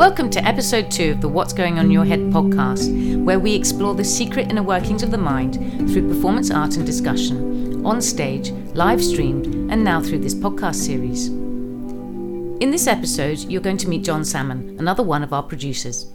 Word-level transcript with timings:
Welcome 0.00 0.30
to 0.30 0.48
episode 0.48 0.90
two 0.90 1.10
of 1.10 1.20
the 1.20 1.28
What's 1.28 1.52
Going 1.52 1.78
On 1.78 1.84
in 1.84 1.90
Your 1.90 2.06
Head 2.06 2.20
podcast, 2.20 3.22
where 3.22 3.38
we 3.38 3.54
explore 3.54 3.94
the 3.94 4.02
secret 4.02 4.50
inner 4.50 4.62
workings 4.62 5.02
of 5.02 5.10
the 5.10 5.18
mind 5.18 5.56
through 5.92 6.08
performance 6.08 6.50
art 6.50 6.78
and 6.78 6.86
discussion, 6.86 7.84
on 7.84 8.00
stage, 8.00 8.50
live 8.72 9.04
streamed, 9.04 9.44
and 9.70 9.84
now 9.84 10.00
through 10.00 10.20
this 10.20 10.34
podcast 10.34 10.76
series. 10.76 11.26
In 11.26 12.70
this 12.70 12.86
episode, 12.86 13.40
you're 13.40 13.60
going 13.60 13.76
to 13.76 13.90
meet 13.90 14.02
John 14.02 14.24
Salmon, 14.24 14.74
another 14.78 15.02
one 15.02 15.22
of 15.22 15.34
our 15.34 15.42
producers. 15.42 16.10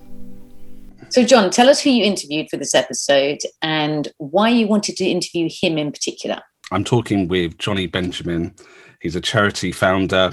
So, 1.10 1.24
John, 1.24 1.52
tell 1.52 1.70
us 1.70 1.80
who 1.80 1.92
you 1.92 2.04
interviewed 2.04 2.50
for 2.50 2.58
this 2.58 2.74
episode 2.74 3.42
and 3.62 4.08
why 4.18 4.50
you 4.50 4.66
wanted 4.66 4.98
to 4.98 5.06
interview 5.06 5.48
him 5.48 5.78
in 5.78 5.92
particular. 5.92 6.42
I'm 6.72 6.86
talking 6.86 7.28
with 7.28 7.60
Johnny 7.60 7.86
Benjamin. 7.86 8.56
He's 9.00 9.16
a 9.16 9.22
charity 9.22 9.72
founder, 9.72 10.32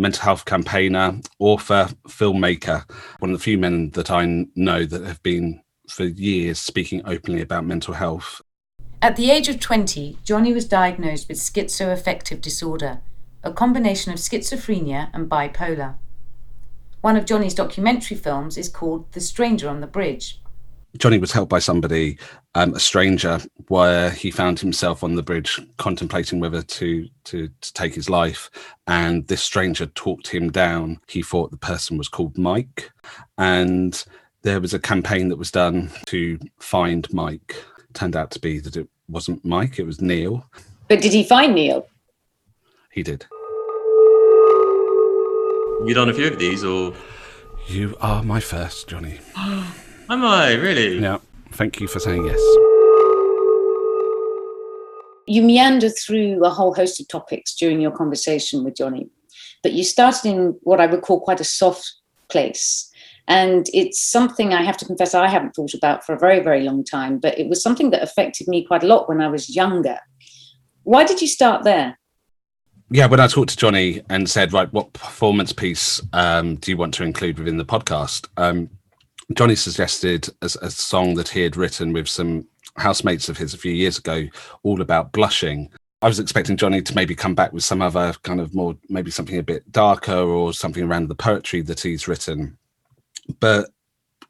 mental 0.00 0.22
health 0.22 0.46
campaigner, 0.46 1.20
author, 1.38 1.88
filmmaker, 2.08 2.90
one 3.18 3.30
of 3.30 3.38
the 3.38 3.42
few 3.42 3.58
men 3.58 3.90
that 3.90 4.10
I 4.10 4.46
know 4.56 4.84
that 4.86 5.04
have 5.04 5.22
been 5.22 5.60
for 5.88 6.04
years 6.04 6.58
speaking 6.58 7.02
openly 7.04 7.42
about 7.42 7.66
mental 7.66 7.94
health. 7.94 8.40
At 9.02 9.16
the 9.16 9.30
age 9.30 9.48
of 9.48 9.60
20, 9.60 10.16
Johnny 10.24 10.52
was 10.52 10.66
diagnosed 10.66 11.28
with 11.28 11.38
schizoaffective 11.38 12.40
disorder, 12.40 13.00
a 13.42 13.52
combination 13.52 14.12
of 14.12 14.18
schizophrenia 14.18 15.10
and 15.12 15.28
bipolar. 15.28 15.96
One 17.02 17.16
of 17.16 17.26
Johnny's 17.26 17.54
documentary 17.54 18.16
films 18.16 18.56
is 18.56 18.68
called 18.68 19.12
The 19.12 19.20
Stranger 19.20 19.68
on 19.68 19.80
the 19.80 19.86
Bridge. 19.86 20.40
Johnny 20.98 21.18
was 21.18 21.32
helped 21.32 21.50
by 21.50 21.60
somebody, 21.60 22.18
um, 22.54 22.74
a 22.74 22.80
stranger, 22.80 23.40
where 23.68 24.10
he 24.10 24.30
found 24.30 24.58
himself 24.58 25.04
on 25.04 25.14
the 25.14 25.22
bridge 25.22 25.60
contemplating 25.76 26.40
whether 26.40 26.62
to, 26.62 27.08
to, 27.24 27.48
to 27.60 27.72
take 27.72 27.94
his 27.94 28.10
life. 28.10 28.50
And 28.86 29.26
this 29.28 29.42
stranger 29.42 29.86
talked 29.86 30.28
him 30.28 30.50
down. 30.50 31.00
He 31.06 31.22
thought 31.22 31.52
the 31.52 31.56
person 31.56 31.96
was 31.96 32.08
called 32.08 32.36
Mike. 32.36 32.90
And 33.38 34.02
there 34.42 34.60
was 34.60 34.74
a 34.74 34.78
campaign 34.78 35.28
that 35.28 35.38
was 35.38 35.50
done 35.50 35.90
to 36.06 36.38
find 36.58 37.12
Mike. 37.12 37.54
turned 37.94 38.16
out 38.16 38.30
to 38.32 38.40
be 38.40 38.58
that 38.58 38.76
it 38.76 38.88
wasn't 39.08 39.44
Mike, 39.44 39.78
it 39.78 39.86
was 39.86 40.00
Neil. 40.00 40.44
But 40.88 41.02
did 41.02 41.12
he 41.12 41.22
find 41.22 41.54
Neil? 41.54 41.86
He 42.90 43.04
did. 43.04 43.26
You 45.86 45.94
done 45.94 46.08
a 46.08 46.14
few 46.14 46.26
of 46.26 46.38
these, 46.38 46.64
or 46.64 46.92
You 47.68 47.96
are 48.00 48.22
my 48.24 48.40
first, 48.40 48.88
Johnny. 48.88 49.20
am 50.10 50.24
I 50.24 50.54
really? 50.54 50.98
Yeah. 50.98 51.18
Thank 51.52 51.80
you 51.80 51.86
for 51.86 52.00
saying 52.00 52.24
yes. 52.26 52.40
You 55.26 55.42
meander 55.42 55.88
through 55.88 56.44
a 56.44 56.50
whole 56.50 56.74
host 56.74 57.00
of 57.00 57.08
topics 57.08 57.54
during 57.54 57.80
your 57.80 57.92
conversation 57.92 58.64
with 58.64 58.76
Johnny, 58.76 59.08
but 59.62 59.72
you 59.72 59.84
started 59.84 60.28
in 60.28 60.58
what 60.62 60.80
I 60.80 60.86
would 60.86 61.02
call 61.02 61.20
quite 61.20 61.40
a 61.40 61.44
soft 61.44 61.92
place. 62.28 62.90
And 63.28 63.66
it's 63.72 64.00
something 64.00 64.52
I 64.52 64.62
have 64.62 64.76
to 64.78 64.84
confess 64.84 65.14
I 65.14 65.28
haven't 65.28 65.54
thought 65.54 65.74
about 65.74 66.04
for 66.04 66.14
a 66.14 66.18
very, 66.18 66.40
very 66.40 66.62
long 66.62 66.82
time, 66.82 67.18
but 67.18 67.38
it 67.38 67.48
was 67.48 67.62
something 67.62 67.90
that 67.90 68.02
affected 68.02 68.48
me 68.48 68.64
quite 68.64 68.82
a 68.82 68.88
lot 68.88 69.08
when 69.08 69.20
I 69.20 69.28
was 69.28 69.54
younger. 69.54 69.98
Why 70.82 71.04
did 71.04 71.20
you 71.20 71.28
start 71.28 71.62
there? 71.62 71.96
Yeah, 72.90 73.06
when 73.06 73.20
I 73.20 73.28
talked 73.28 73.50
to 73.50 73.56
Johnny 73.56 74.02
and 74.08 74.28
said, 74.28 74.52
right, 74.52 74.72
what 74.72 74.92
performance 74.94 75.52
piece 75.52 76.00
um, 76.12 76.56
do 76.56 76.72
you 76.72 76.76
want 76.76 76.92
to 76.94 77.04
include 77.04 77.38
within 77.38 77.56
the 77.56 77.64
podcast? 77.64 78.26
Um, 78.36 78.68
Johnny 79.34 79.54
suggested 79.54 80.28
a, 80.42 80.46
a 80.62 80.70
song 80.70 81.14
that 81.14 81.28
he 81.28 81.42
had 81.42 81.56
written 81.56 81.92
with 81.92 82.08
some 82.08 82.46
housemates 82.76 83.28
of 83.28 83.36
his 83.36 83.54
a 83.54 83.58
few 83.58 83.72
years 83.72 83.98
ago, 83.98 84.26
all 84.62 84.80
about 84.80 85.12
blushing. 85.12 85.70
I 86.02 86.08
was 86.08 86.18
expecting 86.18 86.56
Johnny 86.56 86.82
to 86.82 86.94
maybe 86.94 87.14
come 87.14 87.34
back 87.34 87.52
with 87.52 87.62
some 87.62 87.82
other 87.82 88.14
kind 88.22 88.40
of 88.40 88.54
more, 88.54 88.76
maybe 88.88 89.10
something 89.10 89.38
a 89.38 89.42
bit 89.42 89.70
darker 89.70 90.14
or 90.14 90.52
something 90.52 90.82
around 90.82 91.08
the 91.08 91.14
poetry 91.14 91.60
that 91.62 91.80
he's 91.80 92.08
written. 92.08 92.56
But, 93.38 93.70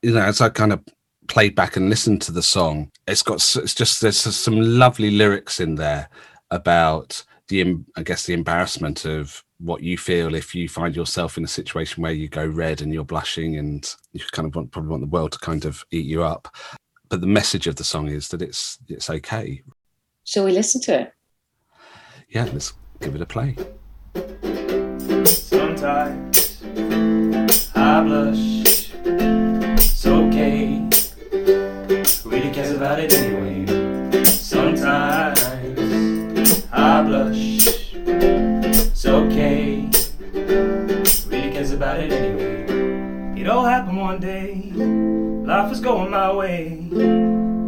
you 0.02 0.12
know, 0.12 0.22
as 0.22 0.40
I 0.40 0.48
kind 0.48 0.72
of 0.72 0.84
played 1.28 1.54
back 1.54 1.76
and 1.76 1.88
listened 1.88 2.22
to 2.22 2.32
the 2.32 2.42
song, 2.42 2.90
it's 3.06 3.22
got, 3.22 3.36
it's 3.36 3.74
just, 3.74 4.00
there's 4.00 4.18
some 4.18 4.60
lovely 4.60 5.12
lyrics 5.12 5.60
in 5.60 5.76
there 5.76 6.10
about 6.50 7.24
the, 7.48 7.76
I 7.96 8.02
guess, 8.02 8.26
the 8.26 8.34
embarrassment 8.34 9.04
of 9.04 9.44
what 9.60 9.82
you 9.82 9.98
feel 9.98 10.34
if 10.34 10.54
you 10.54 10.68
find 10.68 10.96
yourself 10.96 11.36
in 11.36 11.44
a 11.44 11.48
situation 11.48 12.02
where 12.02 12.12
you 12.12 12.28
go 12.28 12.46
red 12.46 12.80
and 12.80 12.92
you're 12.92 13.04
blushing 13.04 13.56
and 13.56 13.94
you 14.12 14.20
kind 14.32 14.48
of 14.48 14.54
want, 14.54 14.70
probably 14.72 14.90
want 14.90 15.02
the 15.02 15.08
world 15.08 15.32
to 15.32 15.38
kind 15.38 15.64
of 15.64 15.84
eat 15.90 16.06
you 16.06 16.22
up. 16.22 16.48
But 17.08 17.20
the 17.20 17.26
message 17.26 17.66
of 17.66 17.76
the 17.76 17.84
song 17.84 18.08
is 18.08 18.28
that 18.28 18.40
it's 18.40 18.78
it's 18.88 19.10
okay. 19.10 19.62
Shall 20.24 20.44
we 20.44 20.52
listen 20.52 20.80
to 20.82 21.00
it? 21.00 21.12
Yeah, 22.28 22.44
let's 22.52 22.72
give 23.00 23.14
it 23.14 23.20
a 23.20 23.26
play. 23.26 23.56
Sometimes 25.24 26.62
I 27.74 28.02
blush. 28.04 28.92
It's 29.04 30.06
okay. 30.06 30.88
Who 32.22 32.30
really 32.30 32.50
cares 32.52 32.70
about 32.76 33.00
it 33.00 33.12
anyway? 33.12 34.24
Sometimes 34.24 35.42
I 36.72 37.02
blush. 37.02 38.39
It's 39.02 39.06
okay. 39.06 39.88
Really 40.34 41.50
cares 41.50 41.72
about 41.72 42.00
it 42.00 42.12
anyway? 42.12 43.40
It 43.40 43.48
all 43.48 43.64
happened 43.64 43.96
one 43.96 44.20
day. 44.20 44.72
Life 44.76 45.70
was 45.70 45.80
going 45.80 46.10
my 46.10 46.30
way. 46.30 46.86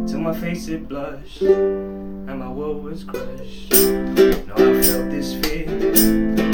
Till 0.05 0.19
my 0.19 0.35
face 0.39 0.67
it 0.67 0.87
blushed. 0.87 1.41
And 1.41 2.37
my 2.37 2.49
world 2.49 2.83
was 2.83 3.03
crushed. 3.03 3.71
No, 3.71 4.53
I 4.53 4.79
felt 4.83 5.09
this 5.09 5.33
fear 5.41 5.65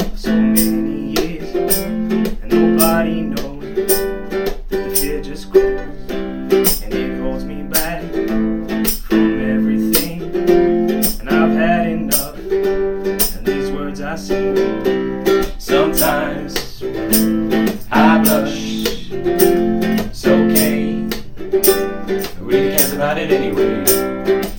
for 0.00 0.16
so 0.16 0.34
many 0.34 1.12
years, 1.12 1.54
and 1.54 2.50
nobody 2.50 3.20
knows 3.20 3.39
Sometimes 15.58 16.82
I 17.90 18.18
blush. 18.22 18.84
It's 19.10 20.26
okay. 20.26 21.08
Really 22.38 22.76
cares 22.76 22.92
about 22.92 23.16
it 23.16 23.32
anyway? 23.32 23.82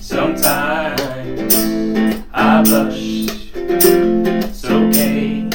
Sometimes 0.00 1.54
I 2.34 2.62
blush. 2.64 3.52
It's 3.54 4.64
okay. 4.64 5.48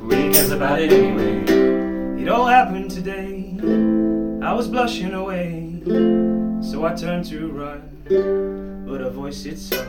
Really 0.00 0.32
cares 0.32 0.50
about 0.50 0.80
it 0.80 0.90
anyway? 0.90 2.22
It 2.22 2.28
all 2.28 2.46
happened 2.46 2.90
today. 2.90 3.58
I 4.42 4.54
was 4.54 4.68
blushing 4.68 5.12
away. 5.12 5.82
So 6.62 6.86
I 6.86 6.94
turned 6.94 7.26
to 7.26 7.50
run. 7.52 7.82
But 8.88 9.02
a 9.02 9.10
voice 9.10 9.44
it 9.44 9.58
sung. 9.58 9.79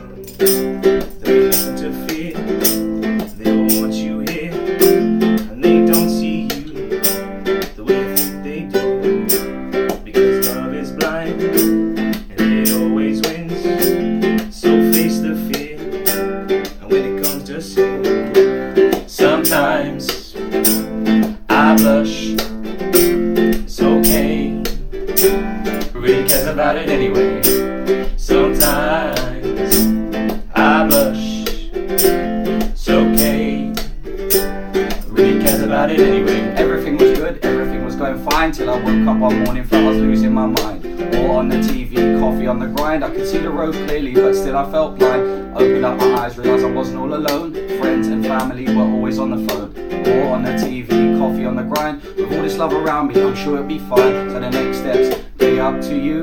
All 52.32 52.42
this 52.42 52.56
love 52.56 52.72
around 52.72 53.08
me, 53.08 53.22
I'm 53.22 53.34
sure 53.34 53.54
it'll 53.54 53.66
be 53.66 53.78
fine. 53.78 54.30
So 54.30 54.40
the 54.40 54.50
next 54.50 54.78
steps, 54.78 55.16
be 55.38 55.60
up 55.60 55.80
to 55.82 55.96
you. 55.96 56.22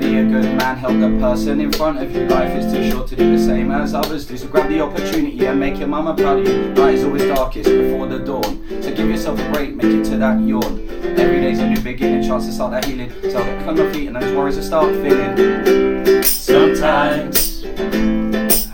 Be 0.00 0.18
a 0.18 0.24
good 0.24 0.56
man, 0.56 0.76
help 0.76 0.98
the 1.00 1.16
person 1.20 1.60
in 1.60 1.72
front 1.72 1.98
of 1.98 2.14
you. 2.14 2.26
Life 2.26 2.52
is 2.54 2.72
too 2.72 2.90
short 2.90 3.06
to 3.08 3.16
do 3.16 3.36
the 3.36 3.42
same 3.42 3.70
as 3.70 3.94
others 3.94 4.26
do. 4.26 4.36
So 4.36 4.48
grab 4.48 4.68
the 4.68 4.80
opportunity 4.80 5.46
and 5.46 5.58
make 5.58 5.78
your 5.78 5.88
mama 5.88 6.14
proud 6.14 6.40
of 6.40 6.48
you. 6.48 6.74
Night 6.74 6.94
is 6.94 7.04
always 7.04 7.22
darkest 7.22 7.70
before 7.70 8.06
the 8.06 8.18
dawn. 8.18 8.82
So 8.82 8.94
give 8.94 9.08
yourself 9.08 9.38
a 9.38 9.52
break, 9.52 9.74
make 9.74 9.86
it 9.86 10.04
to 10.06 10.16
that 10.18 10.40
yawn. 10.40 10.88
Every 11.18 11.40
day's 11.40 11.60
a 11.60 11.68
new 11.68 11.80
beginning, 11.80 12.22
chance 12.22 12.46
to 12.46 12.52
start 12.52 12.72
that 12.72 12.84
healing. 12.84 13.12
So 13.30 13.38
I'll 13.38 13.44
get 13.44 13.68
on 13.68 13.76
my 13.76 13.92
feet 13.92 14.08
and 14.08 14.16
those 14.16 14.34
worries 14.34 14.56
will 14.56 14.62
start 14.64 14.94
feeling. 14.96 16.22
Sometimes 16.22 17.64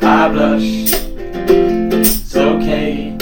I 0.03 0.29
blush. 0.29 0.93
It's 2.03 2.37
okay. 2.37 3.17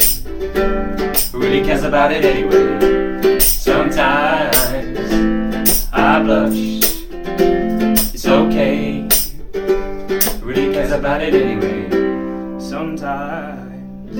Who 1.32 1.38
really 1.38 1.62
cares 1.62 1.82
about 1.82 2.12
it 2.12 2.24
anyway? 2.24 2.67
rush. 6.28 6.82
It's 8.12 8.26
okay. 8.26 9.08
Really 10.42 10.74
cares 10.74 10.92
about 10.92 11.22
it 11.22 11.32
anyway. 11.32 11.88
Sometimes 12.60 14.18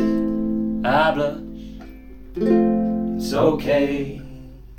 I 0.86 1.10
blush. 1.12 1.42
It's 3.16 3.32
okay. 3.34 4.22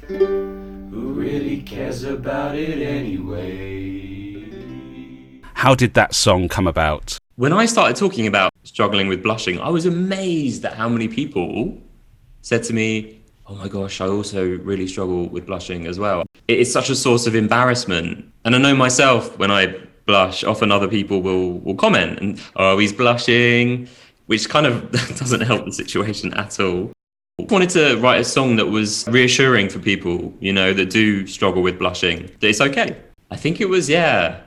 Who 0.07 1.13
really 1.13 1.61
cares 1.61 2.03
about 2.03 2.55
it 2.55 2.81
anyway? 2.81 3.47
How 5.53 5.75
did 5.75 5.93
that 5.93 6.15
song 6.15 6.47
come 6.47 6.65
about? 6.65 7.19
When 7.35 7.53
I 7.53 7.67
started 7.67 7.95
talking 7.95 8.25
about 8.25 8.51
struggling 8.63 9.07
with 9.07 9.21
blushing, 9.21 9.59
I 9.59 9.69
was 9.69 9.85
amazed 9.85 10.65
at 10.65 10.73
how 10.73 10.89
many 10.89 11.07
people 11.07 11.77
said 12.41 12.63
to 12.63 12.73
me, 12.73 13.18
Oh 13.49 13.55
my 13.55 13.67
gosh, 13.67 13.99
I 13.99 14.07
also 14.07 14.45
really 14.59 14.85
struggle 14.87 15.27
with 15.27 15.47
blushing 15.47 15.87
as 15.87 15.97
well. 15.97 16.23
It 16.47 16.59
is 16.59 16.71
such 16.71 16.91
a 16.91 16.95
source 16.95 17.25
of 17.25 17.33
embarrassment. 17.33 18.31
And 18.45 18.55
I 18.55 18.59
know 18.59 18.75
myself 18.75 19.39
when 19.39 19.49
I 19.49 19.75
blush, 20.05 20.43
often 20.43 20.71
other 20.71 20.87
people 20.87 21.23
will, 21.23 21.53
will 21.61 21.73
comment 21.73 22.19
and, 22.19 22.39
Oh, 22.55 22.77
he's 22.77 22.93
blushing, 22.93 23.87
which 24.27 24.47
kind 24.47 24.67
of 24.67 24.91
doesn't 25.17 25.41
help 25.41 25.65
the 25.65 25.71
situation 25.71 26.31
at 26.35 26.59
all. 26.59 26.91
I 27.39 27.43
wanted 27.49 27.71
to 27.71 27.95
write 27.95 28.21
a 28.21 28.23
song 28.23 28.55
that 28.57 28.67
was 28.67 29.07
reassuring 29.07 29.69
for 29.69 29.79
people, 29.79 30.31
you 30.39 30.53
know, 30.53 30.71
that 30.73 30.91
do 30.91 31.25
struggle 31.25 31.63
with 31.63 31.79
blushing, 31.79 32.29
that 32.41 32.49
it's 32.49 32.61
okay. 32.61 32.97
I 33.31 33.35
think 33.35 33.61
it 33.61 33.69
was, 33.69 33.89
yeah, 33.89 34.41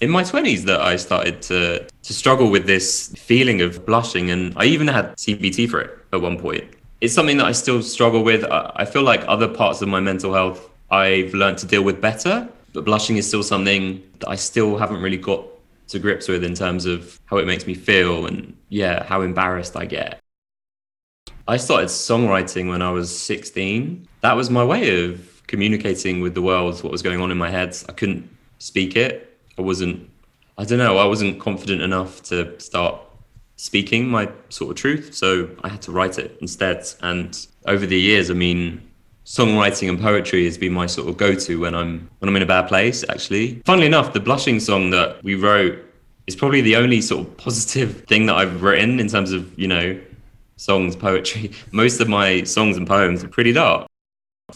in 0.00 0.10
my 0.10 0.24
20s 0.24 0.62
that 0.62 0.80
I 0.80 0.96
started 0.96 1.42
to, 1.42 1.86
to 2.02 2.12
struggle 2.12 2.50
with 2.50 2.66
this 2.66 3.14
feeling 3.16 3.60
of 3.60 3.86
blushing. 3.86 4.32
And 4.32 4.52
I 4.56 4.64
even 4.64 4.88
had 4.88 5.14
CBT 5.16 5.70
for 5.70 5.80
it 5.80 5.96
at 6.12 6.20
one 6.20 6.40
point. 6.40 6.64
It's 7.00 7.14
something 7.14 7.36
that 7.36 7.46
I 7.46 7.52
still 7.52 7.80
struggle 7.82 8.24
with. 8.24 8.44
I 8.44 8.84
feel 8.84 9.02
like 9.02 9.22
other 9.28 9.46
parts 9.46 9.82
of 9.82 9.88
my 9.88 10.00
mental 10.00 10.34
health 10.34 10.68
I've 10.90 11.32
learned 11.32 11.58
to 11.58 11.66
deal 11.66 11.82
with 11.82 12.00
better, 12.00 12.48
but 12.72 12.84
blushing 12.84 13.18
is 13.18 13.28
still 13.28 13.44
something 13.44 14.02
that 14.18 14.28
I 14.28 14.34
still 14.34 14.76
haven't 14.76 15.00
really 15.00 15.16
got 15.16 15.44
to 15.88 15.98
grips 16.00 16.26
with 16.28 16.42
in 16.42 16.54
terms 16.54 16.86
of 16.86 17.20
how 17.26 17.36
it 17.36 17.46
makes 17.46 17.66
me 17.66 17.74
feel 17.74 18.26
and, 18.26 18.56
yeah, 18.68 19.04
how 19.04 19.20
embarrassed 19.20 19.76
I 19.76 19.84
get. 19.84 20.20
I 21.46 21.56
started 21.56 21.86
songwriting 21.86 22.68
when 22.68 22.82
I 22.82 22.90
was 22.90 23.16
16. 23.16 24.08
That 24.22 24.34
was 24.34 24.50
my 24.50 24.64
way 24.64 25.04
of 25.04 25.42
communicating 25.46 26.20
with 26.20 26.34
the 26.34 26.42
world 26.42 26.82
what 26.82 26.90
was 26.90 27.02
going 27.02 27.20
on 27.20 27.30
in 27.30 27.38
my 27.38 27.48
head. 27.48 27.76
I 27.88 27.92
couldn't 27.92 28.28
speak 28.58 28.96
it. 28.96 29.38
I 29.56 29.62
wasn't, 29.62 30.10
I 30.58 30.64
don't 30.64 30.78
know, 30.78 30.98
I 30.98 31.06
wasn't 31.06 31.40
confident 31.40 31.80
enough 31.80 32.22
to 32.24 32.58
start 32.60 33.00
speaking 33.58 34.08
my 34.08 34.30
sort 34.48 34.70
of 34.70 34.76
truth. 34.76 35.14
So 35.14 35.50
I 35.62 35.68
had 35.68 35.82
to 35.82 35.92
write 35.92 36.18
it 36.18 36.38
instead. 36.40 36.86
And 37.02 37.46
over 37.66 37.84
the 37.84 38.00
years, 38.00 38.30
I 38.30 38.34
mean, 38.34 38.80
songwriting 39.26 39.90
and 39.90 40.00
poetry 40.00 40.44
has 40.46 40.56
been 40.56 40.72
my 40.72 40.86
sort 40.86 41.08
of 41.08 41.18
go-to 41.18 41.60
when 41.60 41.74
I'm 41.74 42.08
when 42.20 42.28
I'm 42.30 42.36
in 42.36 42.42
a 42.42 42.46
bad 42.46 42.68
place 42.68 43.04
actually. 43.10 43.60
Funnily 43.66 43.86
enough, 43.86 44.14
the 44.14 44.20
blushing 44.20 44.58
song 44.58 44.90
that 44.90 45.22
we 45.22 45.34
wrote 45.34 45.78
is 46.26 46.34
probably 46.34 46.62
the 46.62 46.76
only 46.76 47.02
sort 47.02 47.26
of 47.26 47.36
positive 47.48 48.04
thing 48.04 48.26
that 48.26 48.36
I've 48.36 48.62
written 48.62 49.00
in 49.00 49.08
terms 49.08 49.32
of, 49.32 49.58
you 49.58 49.68
know, 49.68 50.00
songs, 50.56 50.96
poetry. 50.96 51.50
Most 51.72 52.00
of 52.00 52.08
my 52.08 52.44
songs 52.44 52.76
and 52.76 52.86
poems 52.86 53.22
are 53.22 53.28
pretty 53.28 53.52
dark. 53.52 53.86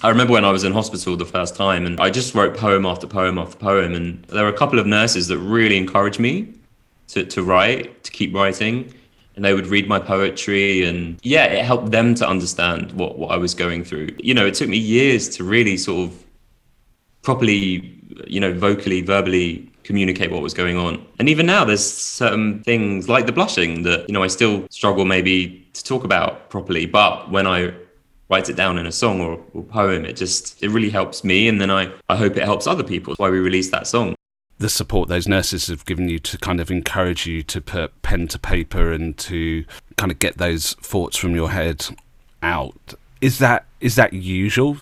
I 0.03 0.09
remember 0.09 0.33
when 0.33 0.45
I 0.45 0.51
was 0.51 0.65
in 0.65 0.73
hospital 0.73 1.17
the 1.17 1.27
first 1.27 1.55
time 1.55 1.85
and 1.85 2.01
I 2.01 2.09
just 2.09 2.35
wrote 2.35 2.57
poem 2.57 2.87
after 2.87 3.07
poem 3.07 3.37
after 3.37 3.59
poem. 3.59 3.93
And 3.95 4.25
there 4.27 4.45
were 4.45 4.51
a 4.51 4.57
couple 4.57 4.79
of 4.79 4.87
nurses 4.87 5.29
that 5.29 5.39
really 5.39 5.77
encouraged 5.77 6.19
me 6.19 6.55
to, 7.13 7.25
to 7.25 7.43
write, 7.43 8.05
to 8.05 8.11
keep 8.11 8.35
writing. 8.35 8.93
And 9.35 9.45
they 9.45 9.55
would 9.55 9.67
read 9.67 9.89
my 9.89 9.99
poetry. 9.99 10.85
And 10.85 11.19
yeah, 11.23 11.45
it 11.45 11.65
helped 11.65 11.91
them 11.91 12.15
to 12.17 12.29
understand 12.29 12.93
what, 12.93 13.19
what 13.19 13.31
I 13.31 13.37
was 13.37 13.55
going 13.55 13.85
through. 13.85 14.11
You 14.19 14.35
know, 14.35 14.45
it 14.47 14.55
took 14.55 14.69
me 14.69 14.77
years 14.77 15.29
to 15.37 15.45
really 15.45 15.77
sort 15.77 16.11
of 16.11 16.25
properly, 17.23 17.99
you 18.27 18.41
know, 18.41 18.53
vocally, 18.53 19.01
verbally 19.01 19.71
communicate 19.85 20.31
what 20.31 20.43
was 20.43 20.55
going 20.55 20.77
on. 20.77 21.05
And 21.19 21.29
even 21.29 21.47
now, 21.47 21.65
there's 21.65 21.85
certain 21.85 22.63
things 22.63 23.09
like 23.09 23.27
the 23.27 23.33
blushing 23.33 23.83
that, 23.85 24.09
you 24.09 24.13
know, 24.13 24.23
I 24.23 24.27
still 24.27 24.67
struggle 24.71 25.05
maybe 25.05 25.67
to 25.73 25.83
talk 25.83 26.05
about 26.05 26.51
properly. 26.51 26.87
But 26.87 27.31
when 27.31 27.47
I 27.47 27.73
write 28.29 28.49
it 28.49 28.57
down 28.57 28.79
in 28.79 28.87
a 28.87 28.93
song 28.93 29.21
or, 29.21 29.43
or 29.55 29.63
poem, 29.63 30.05
it 30.05 30.17
just, 30.17 30.63
it 30.63 30.69
really 30.69 30.91
helps 30.91 31.25
me. 31.25 31.49
And 31.49 31.61
then 31.61 31.71
I, 31.71 31.91
I 32.09 32.17
hope 32.17 32.37
it 32.37 32.45
helps 32.45 32.67
other 32.67 32.85
people. 32.85 33.13
That's 33.13 33.19
why 33.19 33.31
we 33.31 33.39
released 33.39 33.71
that 33.73 33.87
song. 33.87 34.15
The 34.63 34.69
support 34.69 35.09
those 35.09 35.27
nurses 35.27 35.67
have 35.67 35.85
given 35.87 36.09
you 36.09 36.21
to 36.21 36.39
kind 36.39 36.61
of 36.61 36.71
encourage 36.71 37.27
you 37.27 37.43
to 37.43 37.61
put 37.61 38.01
pen 38.03 38.29
to 38.29 38.39
paper 38.39 38.93
and 38.93 39.19
to 39.19 39.65
kind 39.97 40.13
of 40.13 40.21
get 40.21 40.39
those 40.39 40.75
thoughts 40.75 41.17
from 41.17 41.35
your 41.35 41.51
head 41.51 41.85
out. 42.45 42.95
Is 43.21 43.41
that 43.41 43.67
is 43.81 43.97
that 43.97 44.13
usual? 44.13 44.77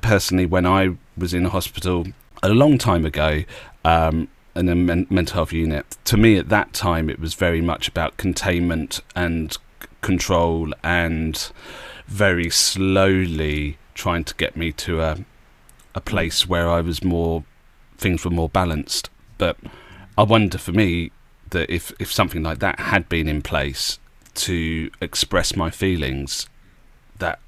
Personally, 0.00 0.46
when 0.46 0.64
I 0.64 0.96
was 1.18 1.34
in 1.34 1.44
a 1.44 1.50
hospital 1.50 2.06
a 2.42 2.48
long 2.48 2.78
time 2.78 3.04
ago, 3.04 3.44
um, 3.84 4.28
in 4.56 4.70
a 4.70 4.74
men- 4.74 5.06
mental 5.10 5.34
health 5.34 5.52
unit, 5.52 5.98
to 6.06 6.16
me 6.16 6.38
at 6.38 6.48
that 6.48 6.72
time 6.72 7.10
it 7.10 7.20
was 7.20 7.34
very 7.34 7.60
much 7.60 7.88
about 7.88 8.16
containment 8.16 9.00
and 9.14 9.52
c- 9.52 9.58
control 10.00 10.72
and 10.82 11.52
very 12.06 12.48
slowly 12.48 13.76
trying 13.92 14.24
to 14.24 14.34
get 14.36 14.56
me 14.56 14.72
to 14.72 15.02
a 15.02 15.18
a 15.94 16.00
place 16.00 16.48
where 16.48 16.70
I 16.70 16.80
was 16.80 17.04
more 17.04 17.44
things 18.00 18.24
were 18.24 18.30
more 18.30 18.48
balanced. 18.48 19.10
But 19.38 19.56
I 20.18 20.22
wonder 20.22 20.58
for 20.58 20.72
me 20.72 21.12
that 21.50 21.72
if 21.72 21.92
if 21.98 22.12
something 22.12 22.42
like 22.42 22.58
that 22.58 22.80
had 22.80 23.08
been 23.08 23.28
in 23.28 23.42
place 23.42 23.98
to 24.34 24.90
express 25.00 25.56
my 25.56 25.70
feelings, 25.70 26.48
that 27.18 27.38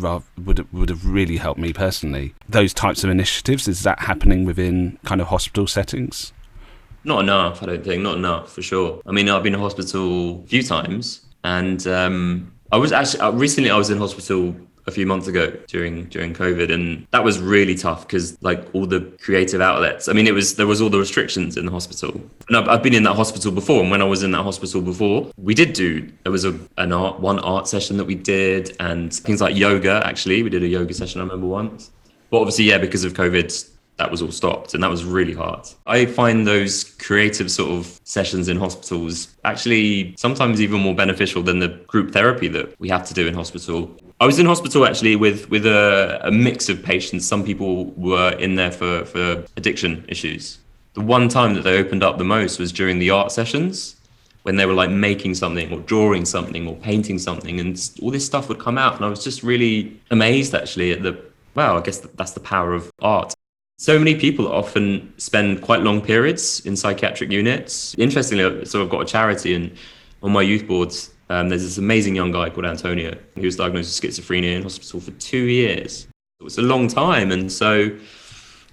would 0.00 0.72
would 0.72 0.88
have 0.88 1.06
really 1.06 1.36
helped 1.38 1.60
me 1.60 1.72
personally. 1.72 2.34
Those 2.48 2.72
types 2.74 3.04
of 3.04 3.10
initiatives 3.10 3.68
is 3.68 3.82
that 3.82 4.00
happening 4.00 4.44
within 4.44 4.98
kind 5.04 5.20
of 5.20 5.28
hospital 5.28 5.66
settings? 5.66 6.32
Not 7.04 7.20
enough, 7.20 7.62
I 7.62 7.66
don't 7.66 7.84
think. 7.84 8.02
Not 8.02 8.16
enough, 8.16 8.52
for 8.52 8.62
sure. 8.62 9.02
I 9.06 9.12
mean, 9.12 9.28
I've 9.28 9.42
been 9.42 9.54
in 9.54 9.60
hospital 9.60 10.42
a 10.42 10.46
few 10.46 10.62
times, 10.62 11.20
and 11.44 11.86
um, 11.86 12.52
I 12.72 12.78
was 12.78 12.92
actually 12.92 13.20
uh, 13.20 13.32
recently. 13.32 13.70
I 13.70 13.76
was 13.76 13.90
in 13.90 13.98
hospital 13.98 14.56
a 14.86 14.90
few 14.90 15.06
months 15.06 15.26
ago 15.26 15.50
during 15.66 16.04
during 16.06 16.34
COVID, 16.34 16.72
and 16.72 17.06
that 17.10 17.24
was 17.24 17.38
really 17.38 17.74
tough 17.74 18.06
because 18.06 18.40
like 18.42 18.66
all 18.74 18.86
the 18.86 19.00
creative 19.20 19.60
outlets. 19.60 20.08
I 20.08 20.12
mean, 20.12 20.26
it 20.26 20.34
was 20.34 20.56
there 20.56 20.66
was 20.66 20.80
all 20.80 20.90
the 20.90 20.98
restrictions 20.98 21.56
in 21.56 21.66
the 21.66 21.72
hospital, 21.72 22.20
and 22.48 22.56
I've, 22.56 22.68
I've 22.68 22.82
been 22.82 22.94
in 22.94 23.02
that 23.04 23.16
hospital 23.16 23.52
before. 23.52 23.82
And 23.82 23.90
when 23.90 24.02
I 24.02 24.04
was 24.04 24.22
in 24.22 24.32
that 24.32 24.42
hospital 24.42 24.80
before, 24.80 25.30
we 25.36 25.54
did 25.54 25.72
do 25.72 26.10
there 26.22 26.32
was 26.32 26.44
a 26.44 26.58
an 26.78 26.92
art 26.92 27.20
one 27.20 27.38
art 27.40 27.68
session 27.68 27.96
that 27.96 28.04
we 28.04 28.14
did, 28.14 28.76
and 28.80 29.12
things 29.12 29.40
like 29.40 29.56
yoga. 29.56 30.02
Actually, 30.04 30.42
we 30.42 30.50
did 30.50 30.62
a 30.62 30.68
yoga 30.68 30.94
session. 30.94 31.20
I 31.20 31.24
remember 31.24 31.46
once, 31.46 31.90
but 32.30 32.38
obviously, 32.38 32.64
yeah, 32.66 32.78
because 32.78 33.04
of 33.04 33.14
COVID, 33.14 33.70
that 33.96 34.10
was 34.10 34.22
all 34.22 34.32
stopped 34.32 34.74
and 34.74 34.82
that 34.82 34.90
was 34.90 35.04
really 35.04 35.32
hard. 35.34 35.66
I 35.86 36.06
find 36.06 36.46
those 36.46 36.84
creative 36.84 37.50
sort 37.50 37.70
of 37.70 38.00
sessions 38.04 38.48
in 38.48 38.56
hospitals 38.56 39.36
actually 39.44 40.14
sometimes 40.18 40.60
even 40.60 40.80
more 40.80 40.94
beneficial 40.94 41.42
than 41.42 41.60
the 41.60 41.68
group 41.86 42.12
therapy 42.12 42.48
that 42.48 42.78
we 42.80 42.88
have 42.88 43.06
to 43.06 43.14
do 43.14 43.26
in 43.26 43.34
hospital. 43.34 43.96
I 44.20 44.26
was 44.26 44.38
in 44.38 44.46
hospital 44.46 44.86
actually 44.86 45.16
with 45.16 45.50
with 45.50 45.66
a, 45.66 46.20
a 46.22 46.30
mix 46.30 46.68
of 46.68 46.82
patients. 46.82 47.26
Some 47.26 47.44
people 47.44 47.86
were 47.96 48.30
in 48.38 48.54
there 48.54 48.70
for, 48.70 49.04
for 49.04 49.44
addiction 49.56 50.04
issues. 50.08 50.58
The 50.94 51.00
one 51.00 51.28
time 51.28 51.54
that 51.54 51.62
they 51.62 51.78
opened 51.78 52.04
up 52.04 52.18
the 52.18 52.24
most 52.24 52.58
was 52.58 52.70
during 52.70 52.98
the 53.00 53.10
art 53.10 53.32
sessions 53.32 53.96
when 54.44 54.56
they 54.56 54.66
were 54.66 54.74
like 54.74 54.90
making 54.90 55.34
something 55.34 55.72
or 55.72 55.80
drawing 55.80 56.24
something 56.24 56.68
or 56.68 56.76
painting 56.76 57.18
something 57.18 57.58
and 57.58 57.90
all 58.02 58.10
this 58.10 58.24
stuff 58.24 58.48
would 58.48 58.60
come 58.60 58.78
out 58.78 58.96
and 58.96 59.04
I 59.04 59.08
was 59.08 59.24
just 59.24 59.42
really 59.42 60.00
amazed 60.10 60.54
actually 60.54 60.92
at 60.92 61.02
the 61.02 61.18
wow, 61.54 61.78
I 61.78 61.80
guess 61.80 61.98
that's 61.98 62.32
the 62.32 62.40
power 62.40 62.74
of 62.74 62.90
art. 63.00 63.34
So 63.78 63.98
many 63.98 64.14
people 64.14 64.52
often 64.52 65.12
spend 65.18 65.62
quite 65.62 65.80
long 65.80 66.00
periods 66.00 66.64
in 66.64 66.76
psychiatric 66.76 67.30
units. 67.30 67.94
Interestingly, 67.98 68.64
so 68.64 68.82
I've 68.82 68.90
got 68.90 69.02
a 69.02 69.04
charity, 69.04 69.54
and 69.54 69.76
on 70.22 70.32
my 70.32 70.42
youth 70.42 70.66
boards, 70.66 71.10
um, 71.34 71.48
there's 71.48 71.62
this 71.62 71.78
amazing 71.78 72.14
young 72.14 72.30
guy 72.30 72.48
called 72.50 72.66
Antonio. 72.66 73.16
He 73.34 73.44
was 73.44 73.56
diagnosed 73.56 74.02
with 74.02 74.14
schizophrenia 74.14 74.56
in 74.56 74.62
hospital 74.62 75.00
for 75.00 75.10
two 75.12 75.44
years. 75.44 76.06
It 76.40 76.44
was 76.44 76.58
a 76.58 76.62
long 76.62 76.88
time, 76.88 77.32
and 77.32 77.50
so 77.50 77.90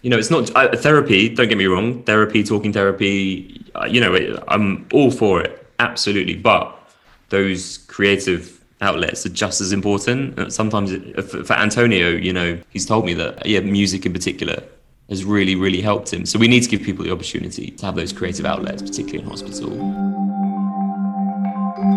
you 0.02 0.10
know, 0.10 0.18
it's 0.18 0.32
not 0.32 0.54
uh, 0.56 0.76
therapy. 0.76 1.30
Don't 1.30 1.48
get 1.48 1.58
me 1.58 1.66
wrong, 1.66 2.04
therapy, 2.04 2.44
talking 2.44 2.74
therapy. 2.74 3.64
Uh, 3.76 3.86
you 3.86 4.02
know, 4.02 4.44
I'm 4.48 4.88
all 4.94 5.12
for 5.12 5.42
it, 5.42 5.68
absolutely. 5.80 6.36
But 6.36 6.76
those 7.30 7.78
creative 7.78 8.64
outlets 8.82 9.26
are 9.26 9.30
just 9.30 9.62
as 9.62 9.72
important. 9.72 10.38
Uh, 10.40 10.50
Sometimes, 10.50 10.92
it, 10.92 11.22
for, 11.22 11.44
for 11.44 11.54
Antonio, 11.54 12.10
you 12.10 12.34
know, 12.34 12.60
he's 12.70 12.86
told 12.86 13.06
me 13.06 13.14
that 13.14 13.46
yeah, 13.46 13.60
music 13.60 14.06
in 14.06 14.14
particular 14.14 14.64
has 15.10 15.24
really, 15.24 15.56
really 15.56 15.82
helped 15.82 16.12
him. 16.12 16.26
So 16.26 16.40
we 16.40 16.48
need 16.48 16.64
to 16.64 16.70
give 16.70 16.82
people 16.82 17.06
the 17.06 17.12
opportunity 17.12 17.72
to 17.72 17.86
have 17.86 17.96
those 17.96 18.12
creative 18.12 18.46
outlets, 18.46 18.82
particularly 18.82 19.20
in 19.20 19.30
hospital. 19.30 20.31
You 21.82 21.88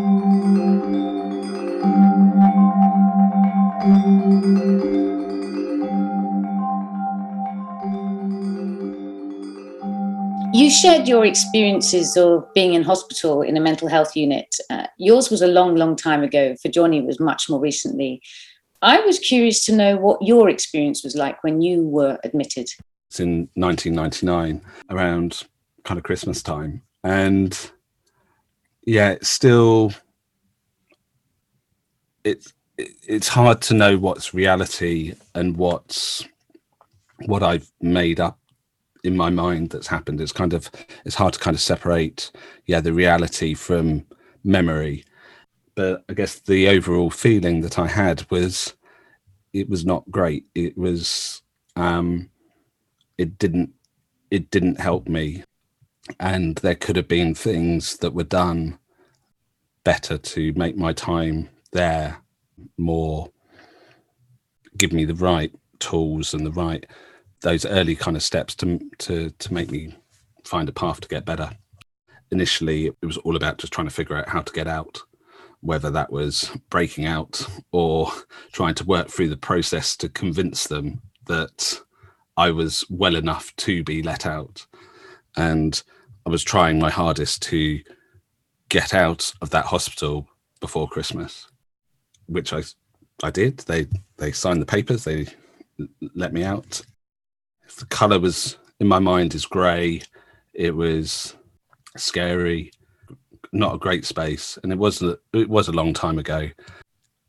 shared 10.71 11.07
your 11.07 11.27
experiences 11.27 12.17
of 12.17 12.51
being 12.55 12.73
in 12.73 12.83
hospital 12.83 13.43
in 13.43 13.59
a 13.59 13.61
mental 13.61 13.87
health 13.89 14.17
unit. 14.17 14.57
Uh, 14.71 14.87
yours 14.97 15.29
was 15.29 15.43
a 15.43 15.49
long, 15.49 15.75
long 15.75 15.97
time 15.97 16.23
ago. 16.23 16.57
For 16.63 16.71
Johnny, 16.71 17.01
it 17.01 17.05
was 17.05 17.21
much 17.21 17.51
more 17.51 17.61
recently. 17.61 18.23
I 18.81 19.01
was 19.01 19.19
curious 19.19 19.67
to 19.67 19.77
know 19.77 19.99
what 19.99 20.23
your 20.23 20.49
experience 20.49 21.05
was 21.05 21.15
like 21.15 21.45
when 21.45 21.61
you 21.61 21.87
were 21.87 22.19
admitted. 22.25 22.71
It's 23.11 23.21
in 23.21 23.51
1999, 23.53 24.63
around 24.89 25.43
kind 25.85 25.99
of 25.99 26.05
Christmas 26.05 26.43
time, 26.43 26.81
and 27.03 27.71
yeah, 28.87 29.11
it's 29.13 29.29
still 29.29 29.93
it's 32.25 32.53
it's 32.79 33.29
hard 33.29 33.63
to 33.63 33.75
know 33.75 33.99
what's 33.99 34.35
reality 34.35 35.15
and 35.35 35.57
what's 35.57 36.27
what 37.27 37.43
I've 37.43 37.71
made 37.81 38.21
up 38.21 38.39
in 39.05 39.17
my 39.17 39.31
mind 39.31 39.71
that's 39.71 39.87
happened. 39.87 40.21
It's 40.21 40.33
kind 40.33 40.55
of 40.55 40.71
it's 41.05 41.15
hard 41.17 41.35
to 41.35 41.41
kind 41.41 41.55
of 41.55 41.61
separate, 41.61 42.33
yeah, 42.67 42.81
the 42.81 42.93
reality 42.93 43.55
from 43.55 44.07
memory. 44.45 45.05
But 45.75 46.05
I 46.09 46.15
guess 46.15 46.41
the 46.41 46.69
overall 46.69 47.11
feeling 47.11 47.63
that 47.63 47.79
I 47.79 47.87
had 47.89 48.31
was 48.31 48.75
it 49.53 49.69
was 49.71 49.87
not 49.87 50.11
great. 50.11 50.47
It 50.55 50.77
was 50.79 51.43
um 51.77 52.31
it 53.19 53.39
didn't 53.39 53.73
it 54.31 54.51
didn't 54.51 54.81
help 54.81 55.09
me. 55.09 55.44
And 56.21 56.57
there 56.57 56.75
could 56.75 56.97
have 56.97 57.09
been 57.09 57.35
things 57.35 57.97
that 57.99 58.15
were 58.15 58.25
done 58.25 58.79
better 59.85 60.19
to 60.19 60.53
make 60.55 60.77
my 60.77 60.93
time 60.93 61.49
there 61.73 62.19
more 62.79 63.31
give 64.77 64.93
me 64.93 65.05
the 65.05 65.15
right 65.15 65.53
tools 65.79 66.33
and 66.33 66.47
the 66.47 66.53
right 66.53 66.87
those 67.43 67.67
early 67.67 67.95
kind 67.95 68.17
of 68.17 68.23
steps 68.23 68.55
to 68.55 68.81
to 68.97 69.29
to 69.31 69.53
make 69.53 69.71
me 69.71 69.95
find 70.45 70.69
a 70.69 70.73
path 70.73 71.01
to 71.01 71.09
get 71.09 71.27
better 71.27 71.51
initially 72.31 72.87
it 72.87 73.07
was 73.07 73.19
all 73.19 73.37
about 73.37 73.59
just 73.59 73.73
trying 73.73 73.87
to 73.87 73.93
figure 73.93 74.17
out 74.17 74.29
how 74.29 74.41
to 74.41 74.53
get 74.53 74.67
out 74.67 75.03
whether 75.65 75.91
that 75.91 76.13
was 76.13 76.55
breaking 76.69 77.07
out 77.07 77.47
or 77.73 78.13
trying 78.53 78.75
to 78.75 78.85
work 78.85 79.09
through 79.09 79.31
the 79.31 79.37
process 79.37 79.97
to 79.97 80.09
convince 80.11 80.67
them 80.67 81.01
that 81.27 81.81
I 82.37 82.51
was 82.51 82.85
well 82.91 83.17
enough 83.17 83.57
to 83.57 83.83
be 83.83 84.03
let 84.03 84.27
out. 84.27 84.67
And 85.37 85.83
I 86.27 86.31
was 86.31 86.43
trying 86.43 86.79
my 86.79 86.91
hardest 86.91 87.43
to 87.43 87.81
get 88.69 88.95
out 88.95 89.33
of 89.43 89.51
that 89.51 89.67
hospital 89.67 90.29
before 90.61 90.89
Christmas, 90.89 91.49
which 92.27 92.53
I 92.53 92.63
I 93.23 93.31
did. 93.31 93.59
They 93.59 93.87
they 94.17 94.33
signed 94.33 94.63
the 94.63 94.67
papers. 94.67 95.05
They 95.05 95.27
let 96.15 96.33
me 96.33 96.45
out. 96.45 96.83
The 97.79 97.87
color 97.87 98.19
was 98.19 98.57
in 98.81 98.87
my 98.87 98.99
mind 98.99 99.35
is 99.35 99.47
grey. 99.47 100.03
It 100.55 100.75
was 100.75 101.35
scary, 101.97 102.73
not 103.53 103.75
a 103.75 103.79
great 103.79 104.05
space, 104.05 104.59
and 104.63 104.73
it 104.73 104.79
was 104.79 105.03
it 105.33 105.49
was 105.49 105.69
a 105.69 105.73
long 105.73 105.93
time 105.93 106.19
ago. 106.19 106.49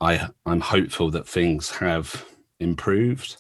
I 0.02 0.30
I'm 0.46 0.62
hopeful 0.62 1.12
that 1.12 1.28
things 1.28 1.70
have 1.72 2.26
improved. 2.60 3.38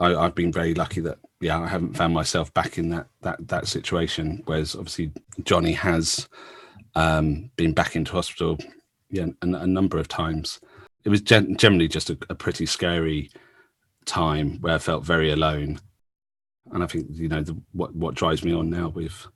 I, 0.00 0.14
I've 0.14 0.34
been 0.34 0.52
very 0.52 0.74
lucky 0.74 1.00
that 1.02 1.18
yeah 1.44 1.60
I 1.60 1.68
haven't 1.68 1.96
found 1.96 2.14
myself 2.14 2.52
back 2.54 2.78
in 2.78 2.88
that 2.88 3.06
that 3.20 3.46
that 3.48 3.68
situation. 3.68 4.42
Whereas 4.46 4.74
obviously 4.74 5.12
Johnny 5.42 5.72
has 5.72 6.28
um, 6.94 7.50
been 7.56 7.72
back 7.72 7.96
into 7.96 8.12
hospital 8.12 8.58
yeah 9.10 9.26
a, 9.42 9.46
a 9.46 9.66
number 9.66 9.98
of 9.98 10.08
times. 10.08 10.60
It 11.04 11.10
was 11.10 11.20
gen- 11.20 11.56
generally 11.56 11.86
just 11.86 12.08
a, 12.08 12.16
a 12.30 12.34
pretty 12.34 12.64
scary 12.64 13.30
time 14.06 14.58
where 14.60 14.74
I 14.74 14.78
felt 14.78 15.04
very 15.04 15.30
alone. 15.30 15.78
And 16.72 16.82
I 16.82 16.86
think 16.86 17.08
you 17.10 17.28
know 17.28 17.42
the, 17.42 17.60
what 17.72 17.94
what 17.94 18.14
drives 18.14 18.42
me 18.42 18.54
on 18.54 18.70
now 18.70 18.88
with 18.88 19.26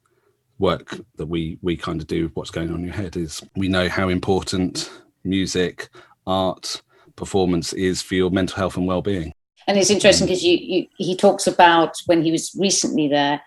work 0.59 0.99
that 1.17 1.27
we 1.27 1.59
we 1.61 1.77
kind 1.77 2.01
of 2.01 2.07
do 2.07 2.31
what's 2.33 2.51
going 2.51 2.71
on 2.71 2.81
in 2.81 2.87
your 2.87 2.95
head 2.95 3.17
is 3.17 3.43
we 3.55 3.69
know 3.69 3.89
how 3.89 4.09
important 4.09 4.91
music, 5.25 5.91
art, 6.27 6.81
performance 7.17 7.75
is 7.75 8.01
for 8.01 8.15
your 8.15 8.31
mental 8.31 8.57
health 8.57 8.79
and 8.79 8.87
well-being. 8.87 9.33
And 9.69 9.77
it's 9.77 9.91
interesting 9.91 10.27
mm. 10.27 10.31
because 10.31 10.45
you, 10.45 10.59
you 10.61 10.87
he 10.97 11.15
talks 11.15 11.47
about 11.47 11.95
when 12.07 12.23
he 12.25 12.33
was 12.33 12.55
recently 12.59 13.07
there 13.07 13.41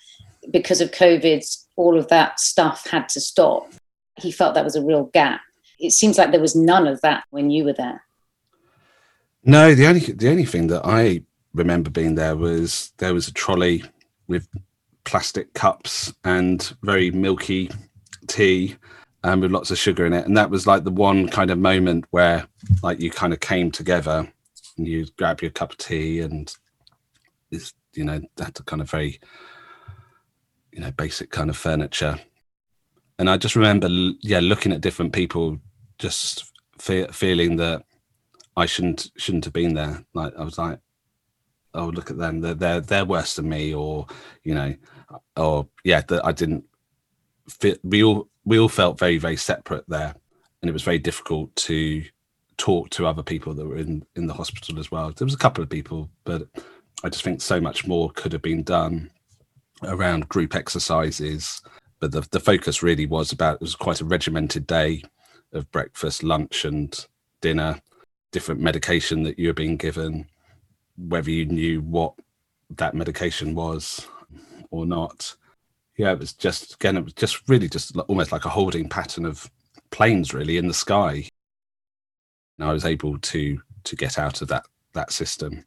because 0.52 0.80
of 0.80 0.92
COVID, 0.92 1.44
all 1.76 1.98
of 1.98 2.08
that 2.08 2.40
stuff 2.40 2.88
had 2.88 3.10
to 3.10 3.20
stop. 3.20 3.68
He 4.18 4.32
felt 4.32 4.54
that 4.54 4.64
was 4.64 4.76
a 4.76 4.84
real 4.84 5.06
gap. 5.06 5.42
It 5.80 5.92
seems 5.92 6.18
like 6.18 6.32
there 6.32 6.40
was 6.40 6.56
none 6.56 6.88
of 6.88 7.02
that 7.02 7.24
when 7.32 7.50
you 7.50 7.66
were 7.66 7.74
there. 7.74 8.04
No, 9.44 9.74
the 9.74 9.88
only 9.88 10.00
the 10.00 10.30
only 10.30 10.46
thing 10.46 10.68
that 10.68 10.86
I 10.86 11.24
remember 11.56 11.90
being 11.90 12.14
there 12.14 12.38
was 12.38 12.94
there 12.98 13.16
was 13.16 13.28
a 13.28 13.34
trolley 13.34 13.84
with 14.28 14.48
plastic 15.04 15.52
cups 15.56 16.14
and 16.24 16.74
very 16.84 17.10
milky 17.10 17.72
tea 18.28 18.76
and 19.24 19.42
with 19.42 19.52
lots 19.52 19.72
of 19.72 19.80
sugar 19.80 20.06
in 20.06 20.14
it. 20.14 20.28
And 20.28 20.38
that 20.38 20.52
was 20.52 20.68
like 20.68 20.84
the 20.84 20.92
one 20.92 21.28
kind 21.28 21.50
of 21.50 21.58
moment 21.58 22.06
where 22.12 22.48
like 22.84 23.00
you 23.00 23.10
kind 23.10 23.34
of 23.34 23.40
came 23.40 23.72
together 23.72 24.32
and 24.82 24.88
you 24.88 25.06
grab 25.16 25.42
your 25.42 25.52
cup 25.52 25.74
of 25.74 25.78
tea 25.78 26.22
and 26.22 26.56
it's 27.52 27.74
you 27.94 28.04
know 28.04 28.20
that's 28.36 28.60
a 28.60 28.64
kind 28.64 28.82
of 28.82 28.90
very 28.90 29.20
you 30.72 30.82
know 30.82 30.92
basic 30.92 31.30
kind 31.30 31.50
of 31.52 31.58
furniture. 31.58 32.20
And 33.20 33.30
I 33.30 33.38
just 33.38 33.56
remember 33.56 33.88
yeah 34.22 34.40
looking 34.40 34.72
at 34.72 34.82
different 34.82 35.14
people 35.14 35.60
just 36.00 36.52
fe- 36.80 37.12
feeling 37.12 37.58
that 37.58 37.84
I 38.58 38.66
shouldn't 38.66 39.12
shouldn't 39.18 39.46
have 39.46 39.54
been 39.54 39.76
there. 39.76 40.04
Like 40.16 40.34
I 40.36 40.44
was 40.44 40.58
like, 40.58 40.80
oh 41.76 41.88
look 41.88 42.10
at 42.10 42.18
them, 42.18 42.42
they're 42.42 42.56
they're 42.56 42.82
they're 42.82 43.06
worse 43.06 43.36
than 43.36 43.50
me, 43.50 43.76
or 43.76 44.08
you 44.44 44.56
know, 44.56 44.74
or 45.38 45.68
yeah, 45.84 46.02
that 46.08 46.26
I 46.26 46.32
didn't 46.32 46.66
fit. 47.48 47.80
We 47.84 48.04
all 48.04 48.30
we 48.46 48.58
all 48.58 48.70
felt 48.70 48.98
very 48.98 49.20
very 49.20 49.38
separate 49.38 49.86
there, 49.88 50.16
and 50.62 50.70
it 50.70 50.74
was 50.74 50.84
very 50.84 51.00
difficult 51.00 51.56
to 51.68 52.04
talk 52.62 52.92
to 52.92 53.08
other 53.08 53.24
people 53.24 53.56
that 53.56 53.66
were 53.66 53.78
in 53.78 54.06
in 54.16 54.28
the 54.28 54.34
hospital 54.34 54.80
as 54.80 54.92
well. 54.92 55.12
There 55.12 55.26
was 55.26 55.34
a 55.34 55.46
couple 55.46 55.64
of 55.64 55.70
people, 55.70 56.10
but 56.26 56.48
I 57.04 57.10
just 57.10 57.24
think 57.24 57.42
so 57.42 57.60
much 57.60 57.88
more 57.88 58.12
could 58.12 58.34
have 58.34 58.44
been 58.44 58.62
done 58.62 59.10
around 59.84 60.30
group 60.30 60.56
exercises. 60.56 61.62
But 62.00 62.12
the 62.12 62.22
the 62.30 62.40
focus 62.40 62.84
really 62.84 63.08
was 63.08 63.32
about 63.32 63.56
it 63.56 63.62
was 63.62 63.76
quite 63.76 64.02
a 64.02 64.06
regimented 64.06 64.68
day 64.68 65.04
of 65.54 65.70
breakfast, 65.72 66.24
lunch, 66.24 66.64
and 66.64 67.08
dinner 67.42 67.82
different 68.32 68.62
medication 68.62 69.24
that 69.24 69.38
you 69.38 69.48
were 69.48 69.54
being 69.54 69.76
given, 69.76 70.26
whether 70.98 71.30
you 71.30 71.46
knew 71.46 71.82
what 71.82 72.14
that 72.78 72.94
medication 72.94 73.56
was 73.56 74.08
or 74.70 74.86
not. 74.86 75.36
Yeah, 75.98 76.14
it 76.14 76.20
was 76.20 76.34
just 76.34 76.76
again, 76.76 76.98
it 76.98 77.04
was 77.04 77.14
just 77.14 77.50
really 77.50 77.68
just 77.68 77.98
almost 78.08 78.32
like 78.32 78.46
a 78.46 78.50
holding 78.50 78.88
pattern 78.88 79.26
of 79.26 79.50
planes 79.90 80.34
really 80.34 80.58
in 80.58 80.68
the 80.68 80.74
sky. 80.74 81.28
And 82.62 82.70
I 82.70 82.74
was 82.74 82.86
able 82.86 83.18
to 83.18 83.62
to 83.84 83.96
get 83.96 84.20
out 84.20 84.42
of 84.42 84.48
that 84.50 84.66
that 84.94 85.12
system. 85.12 85.66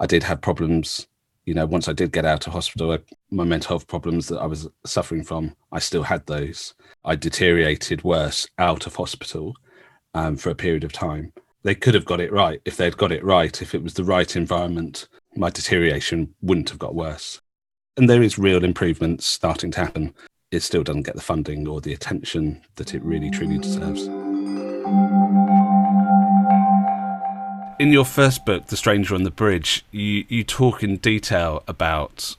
I 0.00 0.06
did 0.06 0.24
have 0.24 0.40
problems, 0.40 1.06
you 1.44 1.54
know, 1.54 1.66
once 1.66 1.88
I 1.88 1.92
did 1.92 2.10
get 2.10 2.24
out 2.24 2.46
of 2.46 2.52
hospital, 2.52 2.98
my 3.30 3.44
mental 3.44 3.68
health 3.68 3.86
problems 3.86 4.26
that 4.28 4.40
I 4.40 4.46
was 4.46 4.68
suffering 4.84 5.22
from, 5.22 5.54
I 5.70 5.78
still 5.78 6.02
had 6.02 6.26
those. 6.26 6.74
I 7.04 7.14
deteriorated 7.14 8.02
worse 8.02 8.48
out 8.58 8.86
of 8.86 8.96
hospital 8.96 9.54
um, 10.14 10.36
for 10.36 10.50
a 10.50 10.54
period 10.54 10.84
of 10.84 10.92
time 10.92 11.32
they 11.64 11.74
could 11.74 11.94
have 11.94 12.04
got 12.04 12.20
it 12.20 12.32
right 12.32 12.60
if 12.64 12.76
they'd 12.76 12.96
got 12.96 13.10
it 13.10 13.24
right 13.24 13.60
if 13.60 13.74
it 13.74 13.82
was 13.82 13.94
the 13.94 14.04
right 14.04 14.36
environment 14.36 15.08
my 15.34 15.50
deterioration 15.50 16.32
wouldn't 16.42 16.70
have 16.70 16.78
got 16.78 16.94
worse 16.94 17.40
and 17.96 18.08
there 18.08 18.22
is 18.22 18.38
real 18.38 18.62
improvements 18.62 19.26
starting 19.26 19.70
to 19.72 19.80
happen 19.80 20.14
it 20.52 20.60
still 20.60 20.84
doesn't 20.84 21.02
get 21.02 21.16
the 21.16 21.20
funding 21.20 21.66
or 21.66 21.80
the 21.80 21.94
attention 21.94 22.60
that 22.76 22.94
it 22.94 23.02
really 23.02 23.30
truly 23.30 23.58
deserves 23.58 24.08
in 27.78 27.92
your 27.92 28.04
first 28.04 28.44
book 28.44 28.66
the 28.66 28.76
stranger 28.76 29.14
on 29.14 29.24
the 29.24 29.30
bridge 29.30 29.84
you 29.90 30.24
you 30.28 30.44
talk 30.44 30.82
in 30.82 30.96
detail 30.98 31.62
about 31.66 32.36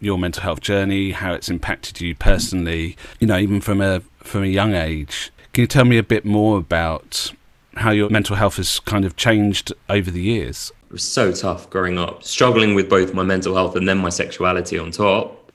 your 0.00 0.18
mental 0.18 0.42
health 0.42 0.60
journey 0.60 1.12
how 1.12 1.32
it's 1.32 1.48
impacted 1.48 2.00
you 2.00 2.14
personally 2.14 2.96
you 3.20 3.26
know 3.26 3.38
even 3.38 3.60
from 3.60 3.80
a 3.80 4.00
from 4.22 4.42
a 4.42 4.46
young 4.46 4.74
age 4.74 5.30
can 5.52 5.62
you 5.62 5.66
tell 5.66 5.86
me 5.86 5.96
a 5.96 6.02
bit 6.02 6.24
more 6.26 6.58
about 6.58 7.32
how 7.76 7.90
your 7.90 8.08
mental 8.10 8.36
health 8.36 8.56
has 8.56 8.80
kind 8.80 9.04
of 9.04 9.16
changed 9.16 9.72
over 9.88 10.10
the 10.10 10.20
years? 10.20 10.72
It 10.90 10.92
was 10.92 11.02
so 11.02 11.32
tough 11.32 11.70
growing 11.70 11.98
up, 11.98 12.22
struggling 12.22 12.74
with 12.74 12.88
both 12.88 13.14
my 13.14 13.22
mental 13.22 13.54
health 13.54 13.76
and 13.76 13.88
then 13.88 13.98
my 13.98 14.08
sexuality 14.08 14.78
on 14.78 14.90
top. 14.90 15.50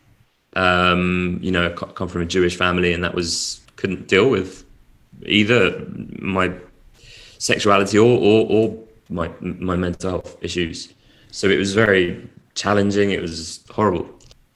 Um, 0.54 1.40
you 1.42 1.52
know, 1.52 1.68
I 1.68 1.70
come 1.70 2.08
from 2.08 2.22
a 2.22 2.26
Jewish 2.26 2.58
family, 2.58 2.94
and 2.94 3.04
that 3.04 3.16
was 3.16 3.62
couldn't 3.76 4.08
deal 4.08 4.30
with 4.30 4.66
either 5.26 5.86
my 6.20 6.52
sexuality 7.50 7.98
or 7.98 8.14
or, 8.30 8.40
or 8.56 8.64
my 9.10 9.28
my 9.42 9.76
mental 9.76 10.10
health 10.12 10.38
issues. 10.42 10.78
So 11.32 11.44
it 11.50 11.58
was 11.58 11.74
very 11.74 12.06
challenging. 12.56 13.12
It 13.12 13.22
was 13.22 13.64
horrible. 13.70 14.08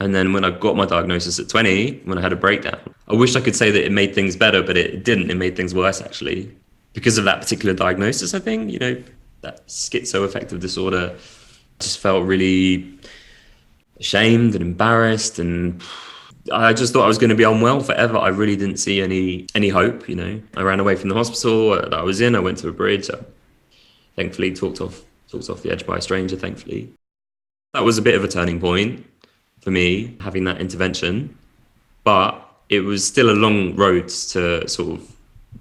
And 0.01 0.13
then 0.13 0.33
when 0.33 0.43
I 0.43 0.51
got 0.51 0.75
my 0.75 0.85
diagnosis 0.85 1.39
at 1.39 1.47
20, 1.47 2.01
when 2.03 2.17
I 2.17 2.21
had 2.21 2.33
a 2.33 2.35
breakdown, 2.35 2.79
I 3.07 3.13
wish 3.13 3.37
I 3.37 3.41
could 3.41 3.55
say 3.55 3.71
that 3.71 3.83
it 3.85 3.93
made 3.93 4.13
things 4.13 4.35
better, 4.35 4.61
but 4.61 4.75
it 4.75 5.05
didn't. 5.05 5.31
It 5.31 5.37
made 5.37 5.55
things 5.55 5.73
worse, 5.73 6.01
actually 6.01 6.53
because 6.95 7.17
of 7.17 7.25
that 7.25 7.41
particular 7.41 7.75
diagnosis, 7.75 8.33
I 8.33 8.39
think, 8.39 8.71
you 8.71 8.79
know, 8.79 9.03
that 9.41 9.67
schizoaffective 9.67 10.59
disorder, 10.59 11.13
I 11.13 11.83
just 11.83 11.99
felt 11.99 12.25
really 12.25 12.97
ashamed 13.99 14.55
and 14.55 14.63
embarrassed 14.63 15.37
and 15.37 15.83
I 16.51 16.73
just 16.73 16.93
thought 16.93 17.05
I 17.05 17.07
was 17.07 17.17
going 17.17 17.31
to 17.31 17.35
be 17.35 17.43
unwell 17.43 17.79
forever. 17.79 18.17
I 18.17 18.27
really 18.27 18.55
didn't 18.55 18.77
see 18.77 19.01
any 19.01 19.47
any 19.55 19.69
hope, 19.69 20.07
you 20.07 20.15
know. 20.15 20.41
I 20.55 20.61
ran 20.61 20.79
away 20.79 20.95
from 20.95 21.09
the 21.09 21.15
hospital 21.15 21.71
uh, 21.71 21.89
that 21.89 21.93
I 21.93 22.03
was 22.03 22.21
in. 22.21 22.35
I 22.35 22.39
went 22.39 22.59
to 22.59 22.69
a 22.69 22.71
bridge. 22.71 23.05
So 23.05 23.25
thankfully 24.15 24.53
talked 24.53 24.79
off 24.79 25.03
talked 25.27 25.49
off 25.49 25.63
the 25.63 25.71
edge 25.71 25.85
by 25.85 25.97
a 25.97 26.01
stranger, 26.01 26.35
thankfully. 26.35 26.93
That 27.73 27.83
was 27.83 27.97
a 27.97 28.01
bit 28.01 28.15
of 28.15 28.23
a 28.23 28.27
turning 28.27 28.59
point 28.59 29.05
for 29.61 29.71
me 29.71 30.15
having 30.21 30.43
that 30.43 30.61
intervention. 30.61 31.37
But 32.03 32.41
it 32.69 32.81
was 32.81 33.05
still 33.05 33.31
a 33.31 33.33
long 33.33 33.75
road 33.75 34.09
to 34.09 34.67
sort 34.67 34.99
of 34.99 35.15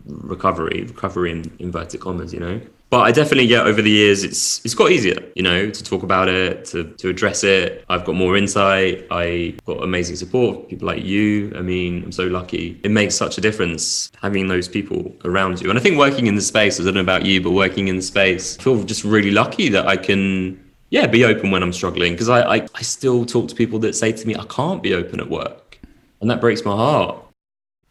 recovery, 0.06 0.84
recovery 0.84 1.30
in 1.30 1.50
inverted 1.58 2.00
commas, 2.00 2.32
you 2.32 2.40
know. 2.40 2.60
But 2.90 3.00
I 3.00 3.10
definitely 3.10 3.48
get 3.48 3.66
over 3.66 3.82
the 3.82 3.90
years, 3.90 4.22
it's 4.22 4.64
it's 4.64 4.74
got 4.74 4.92
easier, 4.92 5.20
you 5.34 5.42
know, 5.42 5.68
to 5.68 5.84
talk 5.84 6.02
about 6.02 6.28
it, 6.28 6.64
to 6.66 6.84
to 6.84 7.08
address 7.08 7.42
it. 7.42 7.84
I've 7.88 8.04
got 8.04 8.14
more 8.14 8.36
insight. 8.36 9.06
I 9.10 9.54
got 9.66 9.82
amazing 9.82 10.16
support, 10.16 10.68
people 10.68 10.86
like 10.86 11.02
you. 11.02 11.52
I 11.56 11.60
mean, 11.60 12.04
I'm 12.04 12.12
so 12.12 12.26
lucky. 12.26 12.80
It 12.84 12.90
makes 12.90 13.16
such 13.16 13.36
a 13.36 13.40
difference 13.40 14.12
having 14.22 14.46
those 14.46 14.68
people 14.68 15.12
around 15.24 15.60
you. 15.60 15.70
And 15.70 15.78
I 15.78 15.82
think 15.82 15.98
working 15.98 16.28
in 16.28 16.36
the 16.36 16.42
space, 16.42 16.78
I 16.78 16.84
don't 16.84 16.94
know 16.94 17.00
about 17.00 17.24
you, 17.24 17.40
but 17.40 17.50
working 17.50 17.88
in 17.88 17.96
the 17.96 18.02
space, 18.02 18.58
I 18.58 18.62
feel 18.62 18.82
just 18.84 19.02
really 19.02 19.32
lucky 19.32 19.68
that 19.70 19.88
I 19.88 19.96
can 19.96 20.60
yeah, 20.90 21.08
be 21.08 21.24
open 21.24 21.50
when 21.50 21.62
I'm 21.64 21.72
struggling 21.72 22.12
because 22.12 22.28
I, 22.28 22.42
I 22.56 22.68
I 22.76 22.82
still 22.82 23.24
talk 23.26 23.48
to 23.48 23.54
people 23.56 23.80
that 23.80 23.94
say 23.96 24.12
to 24.12 24.26
me, 24.26 24.36
I 24.36 24.44
can't 24.44 24.82
be 24.82 24.94
open 24.94 25.18
at 25.18 25.28
work, 25.28 25.80
and 26.20 26.30
that 26.30 26.40
breaks 26.40 26.64
my 26.64 26.76
heart 26.76 27.24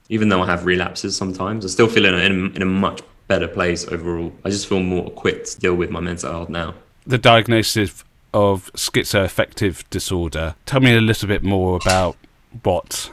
even 0.10 0.30
though 0.30 0.42
I 0.42 0.46
have 0.46 0.66
relapses 0.66 1.16
sometimes, 1.16 1.66
I 1.66 1.70
still 1.70 1.88
feel 1.88 2.06
in 2.06 2.14
a, 2.14 2.56
in 2.56 2.62
a, 2.62 2.66
much 2.66 3.02
better 3.34 3.48
place 3.48 3.88
overall. 3.88 4.32
I 4.46 4.50
just 4.50 4.68
feel 4.68 4.80
more 4.80 5.08
equipped 5.08 5.54
to 5.54 5.60
deal 5.60 5.76
with 5.76 5.90
my 5.90 6.00
mental 6.00 6.32
health 6.32 6.50
now. 6.50 6.76
The 7.08 7.18
diagnosis 7.18 8.04
of 8.32 8.72
schizoaffective 8.74 9.84
disorder. 9.90 10.56
Tell 10.68 10.82
me 10.82 10.96
a 10.96 11.02
little 11.02 11.28
bit 11.28 11.42
more 11.42 11.80
about 11.82 12.16
what 12.62 13.12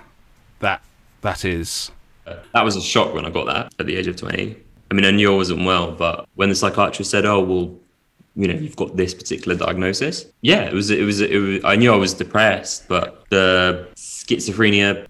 that 0.58 0.82
that 1.22 1.44
is. 1.44 1.90
Uh, 2.26 2.36
that 2.52 2.64
was 2.64 2.76
a 2.76 2.82
shock 2.82 3.14
when 3.14 3.24
I 3.24 3.30
got 3.30 3.46
that 3.46 3.72
at 3.78 3.86
the 3.86 3.96
age 3.96 4.06
of 4.06 4.16
20. 4.16 4.56
I 4.90 4.94
mean, 4.94 5.04
I 5.06 5.10
knew 5.10 5.32
I 5.32 5.36
wasn't 5.36 5.64
well, 5.64 5.92
but 5.92 6.26
when 6.34 6.48
the 6.50 6.54
psychiatrist 6.54 7.10
said, 7.10 7.24
"Oh, 7.24 7.40
well, 7.40 7.74
you 8.36 8.48
know, 8.48 8.54
you've 8.54 8.76
got 8.76 8.96
this 8.96 9.14
particular 9.14 9.56
diagnosis," 9.56 10.26
yeah, 10.42 10.62
it 10.62 10.74
was 10.74 10.90
it 10.90 11.04
was 11.04 11.20
it 11.20 11.38
was. 11.38 11.64
I 11.64 11.76
knew 11.76 11.92
I 11.92 11.96
was 11.96 12.12
depressed, 12.12 12.88
but 12.88 13.24
the 13.30 13.88
schizophrenia 13.96 15.06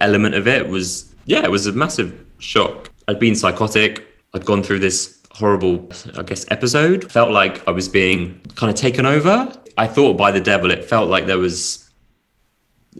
element 0.00 0.34
of 0.34 0.48
it 0.48 0.68
was 0.68 1.14
yeah, 1.26 1.44
it 1.44 1.50
was 1.50 1.66
a 1.66 1.72
massive 1.72 2.24
shock. 2.38 2.90
I'd 3.06 3.20
been 3.20 3.36
psychotic. 3.36 4.11
I'd 4.34 4.44
gone 4.44 4.62
through 4.62 4.80
this 4.80 5.20
horrible, 5.30 5.88
I 6.16 6.22
guess, 6.22 6.46
episode. 6.50 7.10
Felt 7.10 7.30
like 7.30 7.66
I 7.66 7.70
was 7.70 7.88
being 7.88 8.40
kind 8.54 8.70
of 8.70 8.76
taken 8.76 9.06
over. 9.06 9.52
I 9.78 9.86
thought 9.86 10.16
by 10.16 10.30
the 10.30 10.40
devil. 10.40 10.70
It 10.70 10.84
felt 10.84 11.08
like 11.08 11.26
there 11.26 11.38
was, 11.38 11.90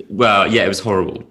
well, 0.08 0.50
yeah, 0.50 0.64
it 0.64 0.68
was 0.68 0.80
horrible. 0.80 1.24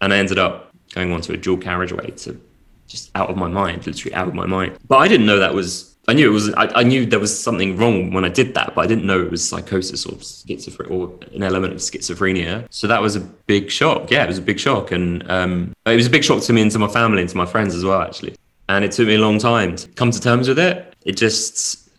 And 0.00 0.12
I 0.12 0.18
ended 0.18 0.38
up 0.38 0.72
going 0.94 1.12
onto 1.12 1.32
a 1.32 1.36
dual 1.36 1.56
carriageway 1.56 2.10
to 2.10 2.40
just 2.86 3.10
out 3.14 3.30
of 3.30 3.36
my 3.36 3.48
mind, 3.48 3.86
literally 3.86 4.14
out 4.14 4.28
of 4.28 4.34
my 4.34 4.46
mind. 4.46 4.76
But 4.88 4.98
I 4.98 5.08
didn't 5.08 5.26
know 5.26 5.38
that 5.38 5.54
was 5.54 5.90
I 6.08 6.12
knew 6.12 6.28
it 6.28 6.32
was. 6.32 6.52
I, 6.54 6.66
I, 6.80 6.82
knew 6.82 7.06
there 7.06 7.20
was 7.20 7.38
something 7.38 7.76
wrong 7.76 8.12
when 8.12 8.24
I 8.24 8.30
did 8.30 8.54
that, 8.54 8.74
but 8.74 8.80
I 8.80 8.86
didn't 8.88 9.04
know 9.04 9.20
it 9.20 9.30
was 9.30 9.46
psychosis 9.46 10.06
or 10.06 10.14
schizophrenia 10.14 10.90
or 10.90 11.16
an 11.34 11.44
element 11.44 11.72
of 11.72 11.78
schizophrenia. 11.78 12.66
So 12.70 12.88
that 12.88 13.00
was 13.00 13.14
a 13.14 13.20
big 13.20 13.70
shock. 13.70 14.10
Yeah, 14.10 14.24
it 14.24 14.26
was 14.26 14.38
a 14.38 14.42
big 14.42 14.58
shock, 14.58 14.90
and 14.90 15.30
um, 15.30 15.72
it 15.86 15.94
was 15.94 16.06
a 16.06 16.10
big 16.10 16.24
shock 16.24 16.42
to 16.42 16.52
me 16.52 16.62
and 16.62 16.70
to 16.72 16.80
my 16.80 16.88
family 16.88 17.20
and 17.20 17.30
to 17.30 17.36
my 17.36 17.46
friends 17.46 17.76
as 17.76 17.84
well, 17.84 18.00
actually. 18.00 18.34
And 18.70 18.84
it 18.84 18.92
took 18.92 19.08
me 19.08 19.16
a 19.16 19.18
long 19.18 19.40
time 19.40 19.74
to 19.74 19.88
come 19.88 20.12
to 20.12 20.20
terms 20.20 20.48
with 20.48 20.58
it. 20.60 20.94
It 21.04 21.16
just, 21.16 21.90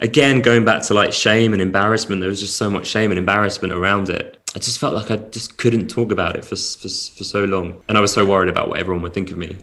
again, 0.00 0.40
going 0.40 0.64
back 0.64 0.82
to 0.82 0.92
like 0.92 1.12
shame 1.12 1.52
and 1.52 1.62
embarrassment. 1.62 2.20
There 2.20 2.28
was 2.28 2.40
just 2.40 2.56
so 2.56 2.68
much 2.68 2.88
shame 2.88 3.12
and 3.12 3.18
embarrassment 3.18 3.72
around 3.72 4.08
it. 4.10 4.36
I 4.56 4.58
just 4.58 4.80
felt 4.80 4.92
like 4.92 5.12
I 5.12 5.18
just 5.30 5.56
couldn't 5.56 5.86
talk 5.86 6.10
about 6.10 6.34
it 6.34 6.44
for 6.44 6.56
for, 6.56 6.88
for 6.88 7.22
so 7.22 7.44
long, 7.44 7.80
and 7.88 7.96
I 7.96 8.00
was 8.00 8.12
so 8.12 8.26
worried 8.26 8.48
about 8.48 8.68
what 8.68 8.80
everyone 8.80 9.02
would 9.02 9.14
think 9.14 9.30
of 9.30 9.38
me. 9.38 9.56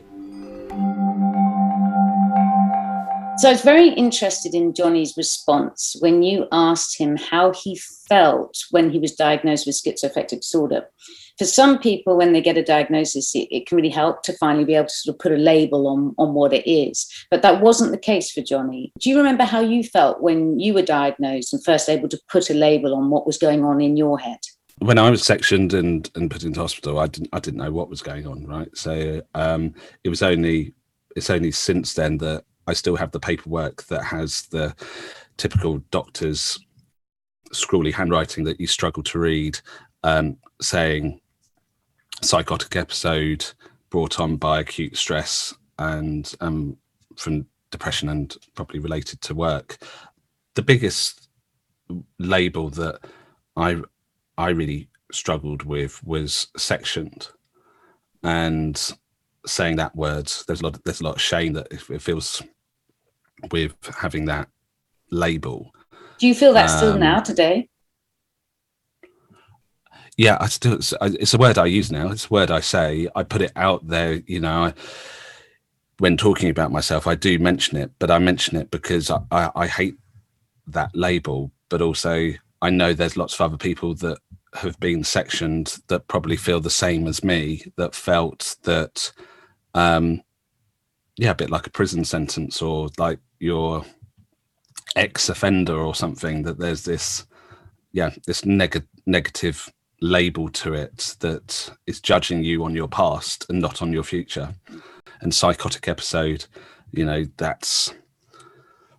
So 3.39 3.49
I 3.49 3.51
was 3.51 3.61
very 3.61 3.89
interested 3.89 4.55
in 4.55 4.73
Johnny's 4.73 5.17
response 5.17 5.97
when 5.99 6.23
you 6.23 6.47
asked 6.53 6.97
him 6.97 7.17
how 7.17 7.51
he 7.51 7.77
felt 8.07 8.55
when 8.71 8.89
he 8.89 8.99
was 8.99 9.15
diagnosed 9.15 9.67
with 9.67 9.75
schizoaffective 9.75 10.39
disorder. 10.39 10.87
For 11.37 11.45
some 11.45 11.79
people, 11.79 12.15
when 12.15 12.33
they 12.33 12.41
get 12.41 12.57
a 12.57 12.63
diagnosis, 12.63 13.33
it, 13.35 13.47
it, 13.49 13.65
can 13.65 13.75
really 13.75 13.89
help 13.89 14.21
to 14.23 14.37
finally 14.37 14.65
be 14.65 14.75
able 14.75 14.87
to 14.87 14.93
sort 14.93 15.15
of 15.15 15.19
put 15.19 15.31
a 15.31 15.37
label 15.37 15.87
on, 15.87 16.13
on 16.17 16.33
what 16.33 16.53
it 16.53 16.69
is. 16.69 17.09
But 17.31 17.41
that 17.41 17.61
wasn't 17.61 17.91
the 17.91 17.97
case 17.97 18.31
for 18.31 18.41
Johnny. 18.41 18.91
Do 18.99 19.09
you 19.09 19.17
remember 19.17 19.43
how 19.43 19.61
you 19.61 19.83
felt 19.83 20.21
when 20.21 20.59
you 20.59 20.73
were 20.73 20.83
diagnosed 20.83 21.53
and 21.53 21.63
first 21.63 21.89
able 21.89 22.09
to 22.09 22.19
put 22.29 22.49
a 22.49 22.53
label 22.53 22.93
on 22.93 23.09
what 23.09 23.25
was 23.25 23.37
going 23.37 23.63
on 23.63 23.81
in 23.81 23.97
your 23.97 24.19
head? 24.19 24.39
when 24.79 24.97
I 24.97 25.09
was 25.09 25.23
sectioned 25.23 25.73
and 25.73 26.09
and 26.15 26.29
put 26.29 26.43
into 26.43 26.59
hospital, 26.59 26.99
I 26.99 27.07
didn't 27.07 27.29
I 27.31 27.39
didn't 27.39 27.59
know 27.59 27.71
what 27.71 27.89
was 27.89 28.01
going 28.01 28.27
on, 28.27 28.45
right? 28.45 28.75
So 28.75 29.21
um, 29.35 29.73
it 30.03 30.09
was 30.09 30.21
only 30.21 30.73
it's 31.15 31.29
only 31.29 31.51
since 31.51 31.93
then 31.93 32.17
that 32.17 32.43
I 32.67 32.73
still 32.73 32.95
have 32.95 33.11
the 33.11 33.19
paperwork 33.19 33.83
that 33.83 34.03
has 34.03 34.43
the 34.47 34.75
typical 35.37 35.77
doctor's 35.91 36.59
scrawly 37.51 37.91
handwriting 37.91 38.43
that 38.45 38.59
you 38.59 38.67
struggle 38.67 39.03
to 39.03 39.19
read, 39.19 39.59
um, 40.03 40.37
saying 40.61 41.19
psychotic 42.23 42.75
episode 42.75 43.45
brought 43.89 44.19
on 44.19 44.37
by 44.37 44.59
acute 44.59 44.97
stress 44.97 45.53
and 45.77 46.33
um, 46.41 46.77
from 47.15 47.45
depression 47.71 48.09
and 48.09 48.37
probably 48.55 48.79
related 48.79 49.21
to 49.21 49.35
work. 49.35 49.77
The 50.55 50.61
biggest 50.61 51.29
label 52.19 52.69
that 52.71 52.99
I 53.55 53.81
I 54.37 54.49
really 54.49 54.89
struggled 55.11 55.63
with 55.63 56.03
was 56.03 56.47
sectioned, 56.57 57.29
and 58.23 58.79
saying 59.45 59.75
that 59.77 59.95
word. 59.95 60.31
There's 60.47 60.61
a 60.61 60.63
lot. 60.63 60.83
There's 60.83 61.01
a 61.01 61.03
lot 61.03 61.15
of 61.15 61.21
shame 61.21 61.53
that 61.53 61.67
it 61.71 62.01
feels 62.01 62.41
with 63.51 63.75
having 63.97 64.25
that 64.25 64.47
label. 65.11 65.71
Do 66.19 66.27
you 66.27 66.35
feel 66.35 66.53
that 66.53 66.69
um, 66.69 66.77
still 66.77 66.97
now 66.97 67.19
today? 67.19 67.69
Yeah, 70.23 70.37
I 70.41 70.47
still. 70.49 70.79
It's 71.01 71.35
a 71.35 71.39
word 71.39 71.59
I 71.59 71.67
use 71.67 71.91
now. 71.91 72.11
It's 72.11 72.27
a 72.27 72.33
word 72.33 72.51
I 72.51 72.61
say. 72.61 73.09
I 73.15 73.23
put 73.23 73.43
it 73.43 73.53
out 73.57 73.87
there. 73.87 74.23
You 74.27 74.41
know, 74.41 74.65
I, 74.65 74.75
when 75.99 76.17
talking 76.17 76.49
about 76.49 76.71
myself, 76.71 77.07
I 77.07 77.15
do 77.15 77.39
mention 77.39 77.77
it, 77.77 77.91
but 77.99 78.11
I 78.11 78.19
mention 78.19 78.57
it 78.57 78.71
because 78.71 79.11
I, 79.11 79.19
I, 79.31 79.51
I 79.55 79.67
hate 79.67 79.95
that 80.67 80.95
label, 80.95 81.51
but 81.69 81.81
also 81.81 82.31
I 82.61 82.69
know 82.69 82.93
there's 82.93 83.17
lots 83.17 83.35
of 83.35 83.41
other 83.41 83.57
people 83.57 83.95
that 83.95 84.19
have 84.55 84.79
been 84.79 85.03
sectioned 85.03 85.77
that 85.87 86.07
probably 86.07 86.37
feel 86.37 86.61
the 86.61 86.69
same 86.69 87.07
as 87.07 87.23
me 87.23 87.63
that 87.77 87.95
felt 87.95 88.55
that 88.63 89.11
um 89.75 90.21
yeah 91.17 91.31
a 91.31 91.35
bit 91.35 91.49
like 91.51 91.67
a 91.67 91.71
prison 91.71 92.05
sentence 92.05 92.61
or 92.61 92.89
like 92.99 93.19
your 93.39 93.85
ex 94.95 95.29
offender 95.29 95.75
or 95.77 95.95
something 95.95 96.43
that 96.43 96.59
there's 96.59 96.85
this 96.85 97.25
yeah 97.93 98.11
this 98.27 98.45
neg- 98.45 98.87
negative 99.07 99.72
label 100.03 100.49
to 100.49 100.73
it 100.73 101.15
that 101.19 101.71
is 101.87 102.01
judging 102.01 102.43
you 102.43 102.63
on 102.63 102.75
your 102.75 102.87
past 102.87 103.45
and 103.49 103.61
not 103.61 103.81
on 103.81 103.93
your 103.93 104.03
future 104.03 104.53
and 105.21 105.33
psychotic 105.33 105.87
episode 105.87 106.45
you 106.91 107.05
know 107.05 107.25
that's 107.37 107.93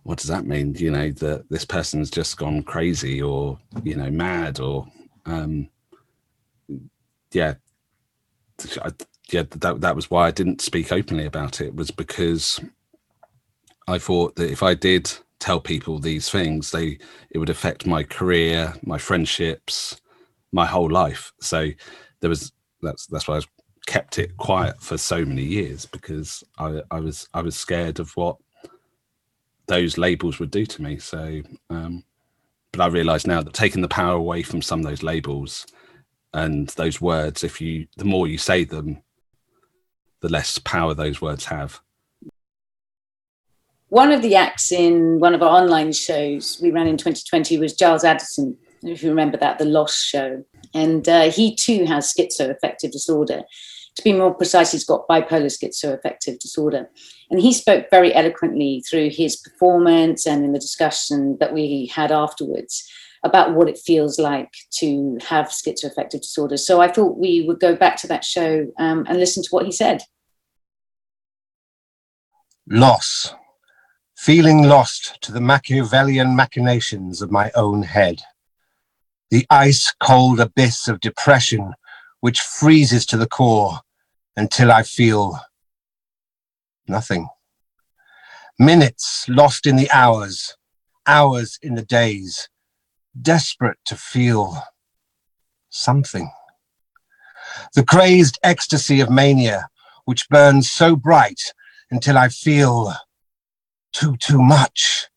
what 0.03 0.17
does 0.17 0.27
that 0.27 0.45
mean 0.45 0.73
you 0.75 0.89
know 0.89 1.11
that 1.11 1.45
this 1.49 1.63
person's 1.65 2.09
just 2.09 2.37
gone 2.37 2.63
crazy 2.63 3.21
or 3.21 3.59
you 3.83 3.95
know 3.95 4.09
mad 4.09 4.59
or 4.59 4.87
um 5.27 5.69
yeah 7.31 7.53
I, 8.81 8.91
yeah, 9.31 9.43
that 9.49 9.81
that 9.81 9.95
was 9.95 10.09
why 10.09 10.27
I 10.27 10.31
didn't 10.31 10.61
speak 10.61 10.91
openly 10.91 11.25
about 11.25 11.61
it. 11.61 11.75
Was 11.75 11.91
because 11.91 12.59
I 13.87 13.97
thought 13.97 14.35
that 14.35 14.51
if 14.51 14.63
I 14.63 14.73
did 14.73 15.11
tell 15.39 15.59
people 15.59 15.99
these 15.99 16.29
things, 16.29 16.71
they 16.71 16.99
it 17.31 17.37
would 17.37 17.49
affect 17.49 17.87
my 17.87 18.03
career, 18.03 18.73
my 18.83 18.97
friendships, 18.97 19.99
my 20.51 20.65
whole 20.65 20.89
life. 20.89 21.31
So 21.41 21.69
there 22.21 22.29
was 22.29 22.51
that's 22.81 23.07
that's 23.07 23.27
why 23.27 23.37
I 23.37 23.41
kept 23.85 24.17
it 24.19 24.35
quiet 24.37 24.81
for 24.81 24.97
so 24.97 25.23
many 25.23 25.43
years 25.43 25.85
because 25.85 26.43
I, 26.57 26.81
I 26.91 26.99
was 26.99 27.27
I 27.33 27.41
was 27.41 27.55
scared 27.55 27.99
of 27.99 28.11
what 28.15 28.37
those 29.67 29.97
labels 29.97 30.39
would 30.39 30.51
do 30.51 30.65
to 30.65 30.81
me. 30.81 30.97
So, 30.99 31.41
um, 31.69 32.03
but 32.71 32.81
I 32.81 32.87
realise 32.87 33.25
now 33.25 33.41
that 33.41 33.53
taking 33.53 33.81
the 33.81 33.87
power 33.87 34.15
away 34.15 34.43
from 34.43 34.61
some 34.61 34.79
of 34.79 34.85
those 34.85 35.03
labels 35.03 35.65
and 36.33 36.67
those 36.69 37.01
words, 37.01 37.43
if 37.43 37.61
you 37.61 37.87
the 37.97 38.05
more 38.05 38.27
you 38.27 38.37
say 38.37 38.63
them, 38.63 39.01
the 40.21 40.29
less 40.29 40.57
power 40.59 40.93
those 40.93 41.21
words 41.21 41.45
have. 41.45 41.79
One 43.89 44.11
of 44.11 44.21
the 44.21 44.35
acts 44.35 44.71
in 44.71 45.19
one 45.19 45.35
of 45.35 45.43
our 45.43 45.61
online 45.61 45.93
shows 45.93 46.59
we 46.61 46.71
ran 46.71 46.87
in 46.87 46.97
2020 46.97 47.59
was 47.59 47.75
Giles 47.75 48.03
Addison, 48.03 48.57
if 48.87 49.03
you 49.03 49.09
remember 49.09 49.37
that, 49.37 49.57
the 49.57 49.65
Lost 49.65 50.05
show. 50.05 50.43
And 50.73 51.07
uh, 51.07 51.31
he 51.31 51.55
too 51.55 51.85
has 51.85 52.13
schizoaffective 52.13 52.91
disorder. 52.91 53.43
To 53.95 54.03
be 54.03 54.13
more 54.13 54.33
precise, 54.33 54.71
he's 54.73 54.83
got 54.83 55.07
bipolar 55.07 55.45
schizoaffective 55.45 56.39
disorder. 56.39 56.89
And 57.31 57.39
he 57.39 57.53
spoke 57.53 57.89
very 57.89 58.13
eloquently 58.13 58.83
through 58.89 59.09
his 59.09 59.37
performance 59.37 60.27
and 60.27 60.43
in 60.43 60.51
the 60.51 60.59
discussion 60.59 61.37
that 61.39 61.53
we 61.53 61.91
had 61.93 62.11
afterwards 62.11 62.87
about 63.23 63.55
what 63.55 63.67
it 63.67 63.77
feels 63.77 64.19
like 64.19 64.51
to 64.79 65.17
have 65.27 65.47
schizoaffective 65.47 66.21
disorder. 66.21 66.57
So 66.57 66.81
I 66.81 66.91
thought 66.91 67.17
we 67.17 67.43
would 67.47 67.59
go 67.59 67.75
back 67.75 67.97
to 67.97 68.07
that 68.07 68.23
show 68.23 68.67
um, 68.77 69.05
and 69.07 69.17
listen 69.17 69.41
to 69.43 69.49
what 69.49 69.65
he 69.65 69.71
said. 69.71 70.03
Loss. 72.67 73.33
Feeling 74.17 74.63
lost 74.63 75.21
to 75.21 75.31
the 75.31 75.41
Machiavellian 75.41 76.35
machinations 76.35 77.21
of 77.21 77.31
my 77.31 77.51
own 77.55 77.83
head. 77.83 78.21
The 79.31 79.45
ice 79.49 79.93
cold 79.99 80.39
abyss 80.39 80.87
of 80.87 80.99
depression 80.99 81.73
which 82.19 82.39
freezes 82.39 83.05
to 83.07 83.17
the 83.17 83.27
core 83.27 83.81
until 84.35 84.71
I 84.71 84.83
feel 84.83 85.39
nothing. 86.87 87.27
Minutes 88.57 89.25
lost 89.27 89.65
in 89.65 89.75
the 89.75 89.89
hours, 89.91 90.55
hours 91.05 91.59
in 91.61 91.75
the 91.75 91.83
days, 91.83 92.49
desperate 93.19 93.77
to 93.85 93.95
feel 93.95 94.63
something. 95.69 96.31
The 97.73 97.83
crazed 97.83 98.39
ecstasy 98.43 99.01
of 99.01 99.09
mania, 99.09 99.69
which 100.05 100.29
burns 100.29 100.71
so 100.71 100.95
bright 100.95 101.41
until 101.91 102.17
I 102.17 102.29
feel 102.29 102.93
too, 103.91 104.17
too 104.17 104.41
much. 104.41 105.07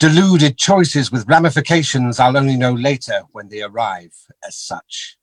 Deluded 0.00 0.56
choices 0.56 1.12
with 1.12 1.28
ramifications 1.28 2.18
I'll 2.18 2.38
only 2.38 2.56
know 2.56 2.72
later 2.72 3.24
when 3.32 3.50
they 3.50 3.60
arrive 3.60 4.14
as 4.42 4.56
such. 4.56 5.18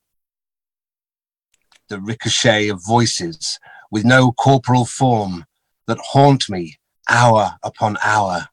The 1.89 1.99
ricochet 1.99 2.67
of 2.67 2.85
voices 2.85 3.59
with 3.89 4.05
no 4.05 4.31
corporal 4.33 4.85
form 4.85 5.45
that 5.87 5.97
haunt 5.97 6.47
me 6.47 6.77
hour 7.09 7.57
upon 7.63 7.97
hour, 8.03 8.49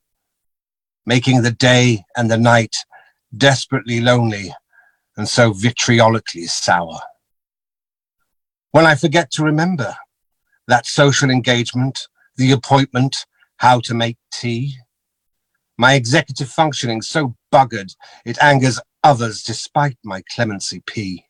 making 1.05 1.43
the 1.43 1.51
day 1.51 2.05
and 2.17 2.31
the 2.31 2.39
night 2.39 2.75
desperately 3.37 4.01
lonely 4.01 4.55
and 5.19 5.29
so 5.29 5.53
vitriolically 5.53 6.47
sour. 6.47 7.01
When 8.71 8.87
I 8.87 8.95
forget 8.95 9.31
to 9.33 9.45
remember 9.45 9.95
that 10.69 10.87
social 10.87 11.29
engagement, 11.29 12.09
the 12.37 12.53
appointment, 12.53 13.27
how 13.59 13.81
to 13.81 13.93
make 13.93 14.17
tea, 14.33 14.79
my 15.77 15.95
executive 15.95 16.49
functioning 16.49 17.03
so 17.03 17.35
buggered 17.53 17.95
it 18.25 18.43
angers 18.43 18.81
others 19.03 19.43
despite 19.43 19.99
my 20.05 20.23
clemency 20.31 20.83
P. 20.87 21.25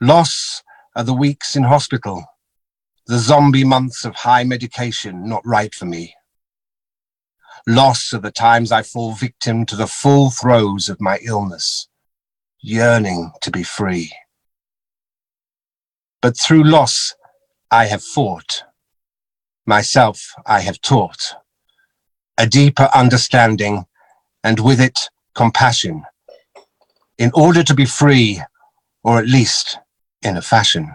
Loss 0.00 0.62
are 0.94 1.04
the 1.04 1.14
weeks 1.14 1.56
in 1.56 1.64
hospital, 1.64 2.24
the 3.06 3.18
zombie 3.18 3.64
months 3.64 4.04
of 4.04 4.14
high 4.14 4.44
medication 4.44 5.28
not 5.28 5.44
right 5.44 5.74
for 5.74 5.86
me. 5.86 6.14
Loss 7.66 8.14
are 8.14 8.20
the 8.20 8.30
times 8.30 8.72
I 8.72 8.82
fall 8.82 9.12
victim 9.12 9.66
to 9.66 9.76
the 9.76 9.86
full 9.86 10.30
throes 10.30 10.88
of 10.88 11.00
my 11.00 11.18
illness, 11.22 11.88
yearning 12.60 13.32
to 13.42 13.50
be 13.50 13.62
free. 13.62 14.12
But 16.20 16.38
through 16.38 16.64
loss, 16.64 17.14
I 17.70 17.86
have 17.86 18.02
fought. 18.02 18.64
Myself, 19.66 20.32
I 20.46 20.60
have 20.60 20.80
taught. 20.80 21.34
A 22.38 22.46
deeper 22.46 22.88
understanding, 22.94 23.84
and 24.44 24.60
with 24.60 24.80
it, 24.80 25.10
compassion, 25.34 26.04
in 27.18 27.32
order 27.34 27.64
to 27.64 27.74
be 27.74 27.84
free, 27.84 28.40
or 29.02 29.18
at 29.18 29.26
least 29.26 29.78
in 30.22 30.36
a 30.36 30.42
fashion. 30.42 30.94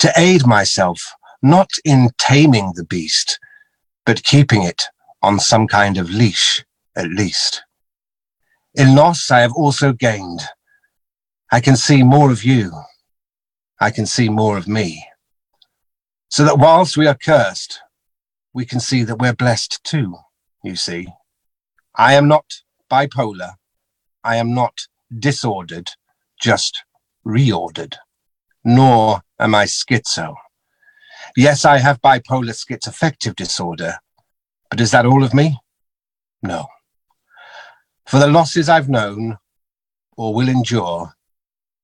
To 0.00 0.12
aid 0.16 0.46
myself, 0.46 1.14
not 1.42 1.70
in 1.84 2.10
taming 2.18 2.72
the 2.74 2.84
beast, 2.84 3.38
but 4.04 4.24
keeping 4.24 4.62
it 4.62 4.84
on 5.22 5.40
some 5.40 5.66
kind 5.66 5.96
of 5.96 6.10
leash, 6.10 6.64
at 6.94 7.08
least. 7.08 7.62
In 8.74 8.94
loss, 8.94 9.30
I 9.30 9.40
have 9.40 9.52
also 9.52 9.94
gained. 9.94 10.42
I 11.50 11.60
can 11.60 11.76
see 11.76 12.02
more 12.02 12.30
of 12.30 12.44
you. 12.44 12.72
I 13.80 13.90
can 13.90 14.04
see 14.04 14.28
more 14.28 14.58
of 14.58 14.68
me. 14.68 15.06
So 16.28 16.44
that 16.44 16.58
whilst 16.58 16.96
we 16.98 17.06
are 17.06 17.14
cursed, 17.14 17.80
we 18.52 18.66
can 18.66 18.80
see 18.80 19.02
that 19.04 19.18
we're 19.18 19.34
blessed 19.34 19.82
too, 19.84 20.16
you 20.66 20.76
see. 20.76 21.06
I 21.94 22.14
am 22.14 22.28
not 22.28 22.44
bipolar. 22.90 23.54
I 24.24 24.36
am 24.36 24.52
not 24.52 24.74
disordered, 25.16 25.90
just 26.40 26.82
reordered. 27.24 27.94
Nor 28.64 29.22
am 29.38 29.54
I 29.54 29.64
schizo. 29.64 30.34
Yes, 31.36 31.64
I 31.64 31.78
have 31.78 32.02
bipolar 32.02 32.52
schizoaffective 32.52 33.36
disorder, 33.36 33.98
but 34.70 34.80
is 34.80 34.90
that 34.90 35.06
all 35.06 35.22
of 35.22 35.32
me? 35.32 35.58
No. 36.42 36.66
For 38.06 38.18
the 38.18 38.26
losses 38.26 38.68
I've 38.68 38.88
known 38.88 39.38
or 40.16 40.34
will 40.34 40.48
endure, 40.48 41.12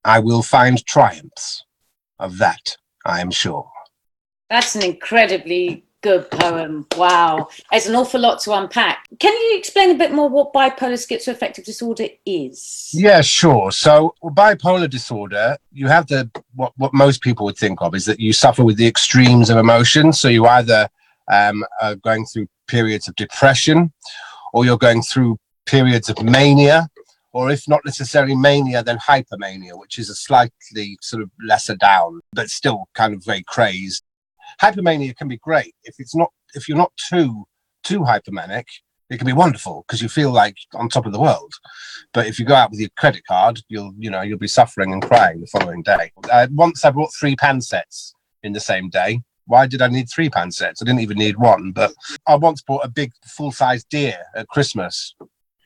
I 0.04 0.18
will 0.18 0.42
find 0.42 0.84
triumphs. 0.84 1.64
Of 2.18 2.38
that, 2.38 2.76
I 3.04 3.20
am 3.20 3.30
sure. 3.32 3.68
That's 4.48 4.76
an 4.76 4.84
incredibly 4.84 5.84
good 6.02 6.30
poem. 6.30 6.86
Wow. 6.96 7.48
There's 7.70 7.86
an 7.86 7.94
awful 7.94 8.20
lot 8.20 8.40
to 8.42 8.52
unpack. 8.52 9.08
Can 9.18 9.32
you 9.32 9.56
explain 9.56 9.90
a 9.90 9.94
bit 9.94 10.12
more 10.12 10.28
what 10.28 10.52
bipolar 10.52 10.98
schizoaffective 10.98 11.64
disorder 11.64 12.08
is? 12.26 12.90
Yeah, 12.92 13.22
sure. 13.22 13.72
So 13.72 14.14
bipolar 14.22 14.90
disorder, 14.90 15.56
you 15.72 15.86
have 15.86 16.06
the 16.08 16.30
what, 16.54 16.72
what 16.76 16.92
most 16.92 17.22
people 17.22 17.46
would 17.46 17.56
think 17.56 17.80
of 17.80 17.94
is 17.94 18.04
that 18.06 18.20
you 18.20 18.32
suffer 18.32 18.64
with 18.64 18.76
the 18.76 18.86
extremes 18.86 19.48
of 19.48 19.56
emotion. 19.56 20.12
So 20.12 20.28
you 20.28 20.46
either 20.46 20.88
um, 21.32 21.64
are 21.80 21.94
going 21.96 22.26
through 22.26 22.48
periods 22.66 23.08
of 23.08 23.16
depression 23.16 23.92
or 24.52 24.64
you're 24.64 24.78
going 24.78 25.02
through 25.02 25.38
periods 25.66 26.08
of 26.10 26.22
mania 26.22 26.88
or 27.32 27.50
if 27.50 27.66
not 27.66 27.80
necessarily 27.84 28.36
mania, 28.36 28.82
then 28.82 28.98
hypermania, 28.98 29.78
which 29.78 29.98
is 29.98 30.10
a 30.10 30.14
slightly 30.14 30.98
sort 31.00 31.22
of 31.22 31.30
lesser 31.42 31.74
down, 31.76 32.20
but 32.34 32.50
still 32.50 32.84
kind 32.94 33.14
of 33.14 33.24
very 33.24 33.42
crazed. 33.42 34.02
Hypermania 34.60 35.16
can 35.16 35.28
be 35.28 35.38
great 35.38 35.74
if 35.84 35.96
it's 35.98 36.14
not 36.14 36.30
if 36.54 36.68
you're 36.68 36.78
not 36.78 36.92
too 37.08 37.44
too 37.82 38.00
hypermanic. 38.00 38.64
It 39.10 39.18
can 39.18 39.26
be 39.26 39.34
wonderful 39.34 39.84
because 39.86 40.00
you 40.00 40.08
feel 40.08 40.30
like 40.30 40.56
on 40.74 40.88
top 40.88 41.04
of 41.04 41.12
the 41.12 41.20
world. 41.20 41.52
But 42.14 42.26
if 42.26 42.38
you 42.38 42.46
go 42.46 42.54
out 42.54 42.70
with 42.70 42.80
your 42.80 42.88
credit 42.96 43.22
card, 43.26 43.60
you'll 43.68 43.92
you 43.98 44.10
know 44.10 44.22
you'll 44.22 44.38
be 44.38 44.48
suffering 44.48 44.92
and 44.92 45.02
crying 45.02 45.40
the 45.40 45.46
following 45.46 45.82
day. 45.82 46.12
Once 46.50 46.84
I 46.84 46.90
bought 46.90 47.12
three 47.18 47.36
pan 47.36 47.60
sets 47.60 48.14
in 48.42 48.52
the 48.52 48.60
same 48.60 48.88
day. 48.88 49.22
Why 49.46 49.66
did 49.66 49.82
I 49.82 49.88
need 49.88 50.08
three 50.08 50.30
pan 50.30 50.52
sets? 50.52 50.80
I 50.80 50.84
didn't 50.84 51.00
even 51.00 51.18
need 51.18 51.36
one. 51.36 51.72
But 51.72 51.92
I 52.28 52.36
once 52.36 52.62
bought 52.62 52.84
a 52.84 52.88
big 52.88 53.12
full 53.26 53.50
size 53.50 53.84
deer 53.84 54.16
at 54.36 54.48
Christmas. 54.48 55.14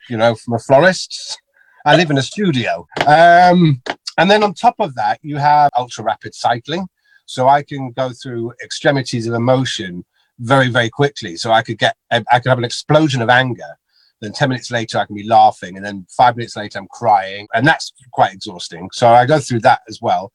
You 0.09 0.17
know, 0.17 0.35
from 0.35 0.55
a 0.55 0.59
florist 0.59 1.39
I 1.87 1.95
live 1.95 2.11
in 2.11 2.19
a 2.19 2.23
studio. 2.23 2.85
Um, 3.07 3.81
and 4.19 4.29
then 4.29 4.43
on 4.43 4.55
top 4.55 4.75
of 4.81 4.97
that, 4.97 5.21
you 5.23 5.37
have 5.37 5.71
ultra 5.77 6.03
rapid 6.03 6.35
cycling. 6.35 6.89
So 7.27 7.49
I 7.49 7.63
can 7.63 7.93
go 7.93 8.11
through 8.11 8.53
extremities 8.63 9.27
of 9.27 9.35
emotion 9.35 10.05
very, 10.39 10.69
very 10.69 10.91
quickly. 10.91 11.37
So 11.37 11.53
I 11.53 11.63
could 11.63 11.79
get, 11.79 11.97
I 12.11 12.21
could 12.21 12.49
have 12.49 12.59
an 12.59 12.65
explosion 12.65 13.23
of 13.23 13.29
anger. 13.29 13.79
Then 14.21 14.33
10 14.33 14.49
minutes 14.49 14.71
later, 14.71 14.99
I 14.99 15.05
can 15.05 15.15
be 15.15 15.29
laughing. 15.29 15.77
And 15.77 15.85
then 15.85 16.07
five 16.09 16.37
minutes 16.37 16.57
later, 16.57 16.79
I'm 16.79 16.89
crying. 16.89 17.47
And 17.55 17.67
that's 17.67 17.93
quite 18.13 18.33
exhausting. 18.33 18.89
So 18.93 19.09
I 19.09 19.27
go 19.27 19.39
through 19.39 19.61
that 19.61 19.83
as 19.89 20.01
well. 20.01 20.33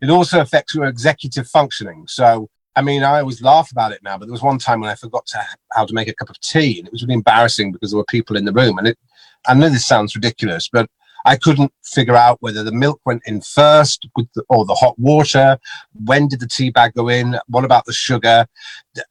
It 0.00 0.10
also 0.10 0.40
affects 0.40 0.74
your 0.74 0.84
executive 0.84 1.48
functioning. 1.48 2.04
So 2.06 2.48
I 2.76 2.82
mean, 2.82 3.04
I 3.04 3.20
always 3.20 3.40
laugh 3.40 3.70
about 3.70 3.92
it 3.92 4.02
now, 4.02 4.18
but 4.18 4.26
there 4.26 4.32
was 4.32 4.42
one 4.42 4.58
time 4.58 4.80
when 4.80 4.90
I 4.90 4.96
forgot 4.96 5.26
to, 5.26 5.44
how 5.72 5.86
to 5.86 5.94
make 5.94 6.08
a 6.08 6.14
cup 6.14 6.28
of 6.28 6.40
tea, 6.40 6.78
and 6.78 6.88
it 6.88 6.92
was 6.92 7.02
really 7.02 7.14
embarrassing 7.14 7.70
because 7.70 7.92
there 7.92 7.98
were 7.98 8.04
people 8.04 8.36
in 8.36 8.44
the 8.44 8.52
room. 8.52 8.78
And 8.78 8.88
it, 8.88 8.98
I 9.46 9.54
know 9.54 9.68
this 9.68 9.86
sounds 9.86 10.16
ridiculous, 10.16 10.68
but 10.68 10.90
I 11.24 11.36
couldn't 11.36 11.72
figure 11.82 12.16
out 12.16 12.38
whether 12.40 12.62
the 12.62 12.72
milk 12.72 13.00
went 13.04 13.22
in 13.26 13.40
first 13.40 14.06
or 14.48 14.64
the 14.66 14.74
hot 14.74 14.98
water. 14.98 15.58
When 16.04 16.28
did 16.28 16.40
the 16.40 16.46
tea 16.46 16.70
bag 16.70 16.92
go 16.94 17.08
in? 17.08 17.38
What 17.46 17.64
about 17.64 17.86
the 17.86 17.92
sugar? 17.92 18.46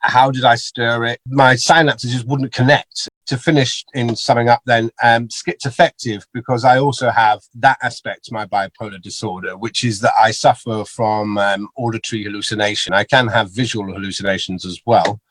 How 0.02 0.30
did 0.30 0.44
I 0.44 0.56
stir 0.56 1.06
it? 1.06 1.20
My 1.28 1.56
synapses 1.56 2.12
just 2.12 2.28
wouldn't 2.28 2.54
connect. 2.54 3.10
To 3.28 3.38
finish 3.38 3.86
in 3.94 4.18
summing 4.18 4.50
up, 4.50 4.62
then 4.66 4.92
um, 5.02 5.30
schizoaffective 5.30 6.26
because 6.34 6.66
I 6.66 6.78
also 6.78 7.10
have 7.10 7.40
that 7.56 7.78
aspect 7.82 8.26
to 8.26 8.34
my 8.34 8.46
bipolar 8.46 9.02
disorder, 9.02 9.56
which 9.56 9.86
is 9.86 10.02
that 10.02 10.12
I 10.20 10.32
suffer 10.32 10.84
from 10.84 11.38
um, 11.38 11.70
auditory 11.78 12.26
hallucination. 12.26 12.94
I 12.94 13.06
can 13.06 13.28
have 13.30 13.50
visual 13.50 13.94
hallucinations 13.94 14.66
as 14.66 14.82
well 14.86 15.22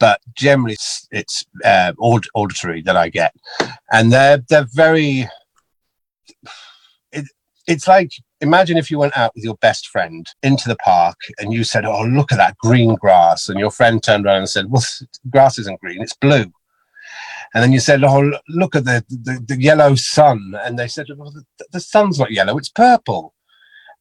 but 0.00 0.18
generally 0.34 0.72
it's, 0.72 1.06
it's 1.12 1.44
uh, 1.64 1.92
auditory 2.00 2.82
that 2.82 2.96
I 2.96 3.10
get, 3.10 3.32
and 3.92 4.10
they're 4.10 4.42
they're 4.48 4.66
very 4.72 5.28
it's 7.70 7.86
like 7.86 8.12
imagine 8.40 8.76
if 8.76 8.90
you 8.90 8.98
went 8.98 9.16
out 9.16 9.32
with 9.34 9.44
your 9.44 9.56
best 9.56 9.88
friend 9.88 10.26
into 10.42 10.68
the 10.68 10.76
park 10.76 11.16
and 11.38 11.52
you 11.52 11.62
said, 11.62 11.84
"Oh, 11.84 12.02
look 12.02 12.32
at 12.32 12.38
that 12.38 12.58
green 12.58 12.96
grass," 12.96 13.48
and 13.48 13.60
your 13.60 13.70
friend 13.70 14.02
turned 14.02 14.26
around 14.26 14.38
and 14.38 14.48
said, 14.48 14.70
"Well, 14.70 14.84
grass 15.30 15.58
isn't 15.58 15.80
green; 15.80 16.02
it's 16.02 16.16
blue." 16.16 16.52
And 17.54 17.62
then 17.62 17.72
you 17.72 17.80
said, 17.80 18.02
"Oh, 18.02 18.32
look 18.48 18.74
at 18.74 18.84
the 18.84 19.04
the, 19.08 19.44
the 19.46 19.60
yellow 19.60 19.94
sun," 19.94 20.54
and 20.64 20.78
they 20.78 20.88
said, 20.88 21.06
"Well, 21.16 21.30
the, 21.30 21.44
the 21.72 21.80
sun's 21.80 22.18
not 22.18 22.32
yellow; 22.32 22.58
it's 22.58 22.68
purple." 22.68 23.34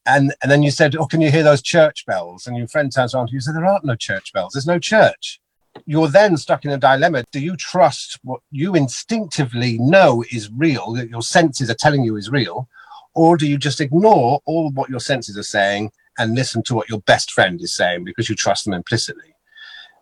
And 0.05 0.33
and 0.41 0.51
then 0.51 0.63
you 0.63 0.71
said, 0.71 0.95
"Oh, 0.95 1.05
can 1.05 1.21
you 1.21 1.31
hear 1.31 1.43
those 1.43 1.61
church 1.61 2.05
bells?" 2.07 2.47
And 2.47 2.57
your 2.57 2.67
friend 2.67 2.91
turns 2.91 3.13
around 3.13 3.29
and 3.29 3.33
you 3.33 3.41
said, 3.41 3.55
"There 3.55 3.65
aren't 3.65 3.85
no 3.85 3.95
church 3.95 4.33
bells. 4.33 4.53
There's 4.53 4.67
no 4.67 4.79
church." 4.79 5.39
you're 5.85 6.07
then 6.07 6.35
stuck 6.35 6.65
in 6.65 6.71
a 6.71 6.77
dilemma. 6.77 7.23
Do 7.31 7.39
you 7.39 7.55
trust 7.55 8.19
what 8.23 8.41
you 8.51 8.75
instinctively 8.75 9.77
know 9.79 10.23
is 10.31 10.49
real, 10.51 10.93
that 10.93 11.09
your 11.09 11.21
senses 11.21 11.69
are 11.69 11.75
telling 11.75 12.03
you 12.03 12.15
is 12.15 12.29
real, 12.29 12.67
or 13.15 13.37
do 13.37 13.47
you 13.47 13.57
just 13.57 13.81
ignore 13.81 14.41
all 14.45 14.71
what 14.71 14.89
your 14.89 14.99
senses 14.99 15.37
are 15.37 15.43
saying 15.43 15.91
and 16.17 16.35
listen 16.35 16.63
to 16.63 16.75
what 16.75 16.89
your 16.89 16.99
best 17.01 17.31
friend 17.31 17.61
is 17.61 17.73
saying 17.73 18.03
because 18.03 18.29
you 18.29 18.35
trust 18.35 18.65
them 18.65 18.73
implicitly? 18.73 19.35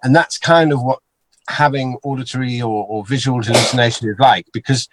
And 0.03 0.15
that's 0.15 0.37
kind 0.37 0.71
of 0.71 0.81
what 0.81 0.99
having 1.49 1.97
auditory 2.03 2.61
or, 2.61 2.85
or 2.87 3.05
visual 3.05 3.41
hallucination 3.41 4.09
is 4.09 4.19
like 4.19 4.45
because 4.53 4.87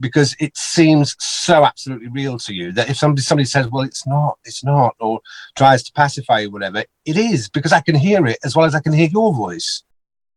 because 0.00 0.36
it 0.38 0.56
seems 0.56 1.16
so 1.18 1.64
absolutely 1.64 2.08
real 2.08 2.38
to 2.38 2.54
you 2.54 2.72
that 2.72 2.88
if 2.88 2.96
somebody 2.96 3.22
somebody 3.22 3.44
says, 3.44 3.68
"Well, 3.68 3.84
it's 3.84 4.06
not, 4.06 4.38
it's 4.44 4.62
not," 4.64 4.94
or 5.00 5.20
tries 5.56 5.82
to 5.84 5.92
pacify 5.92 6.40
you, 6.40 6.50
whatever, 6.50 6.84
it 7.04 7.16
is 7.16 7.48
because 7.48 7.72
I 7.72 7.80
can 7.80 7.96
hear 7.96 8.24
it 8.26 8.38
as 8.44 8.54
well 8.54 8.66
as 8.66 8.74
I 8.74 8.80
can 8.80 8.92
hear 8.92 9.08
your 9.08 9.34
voice. 9.34 9.82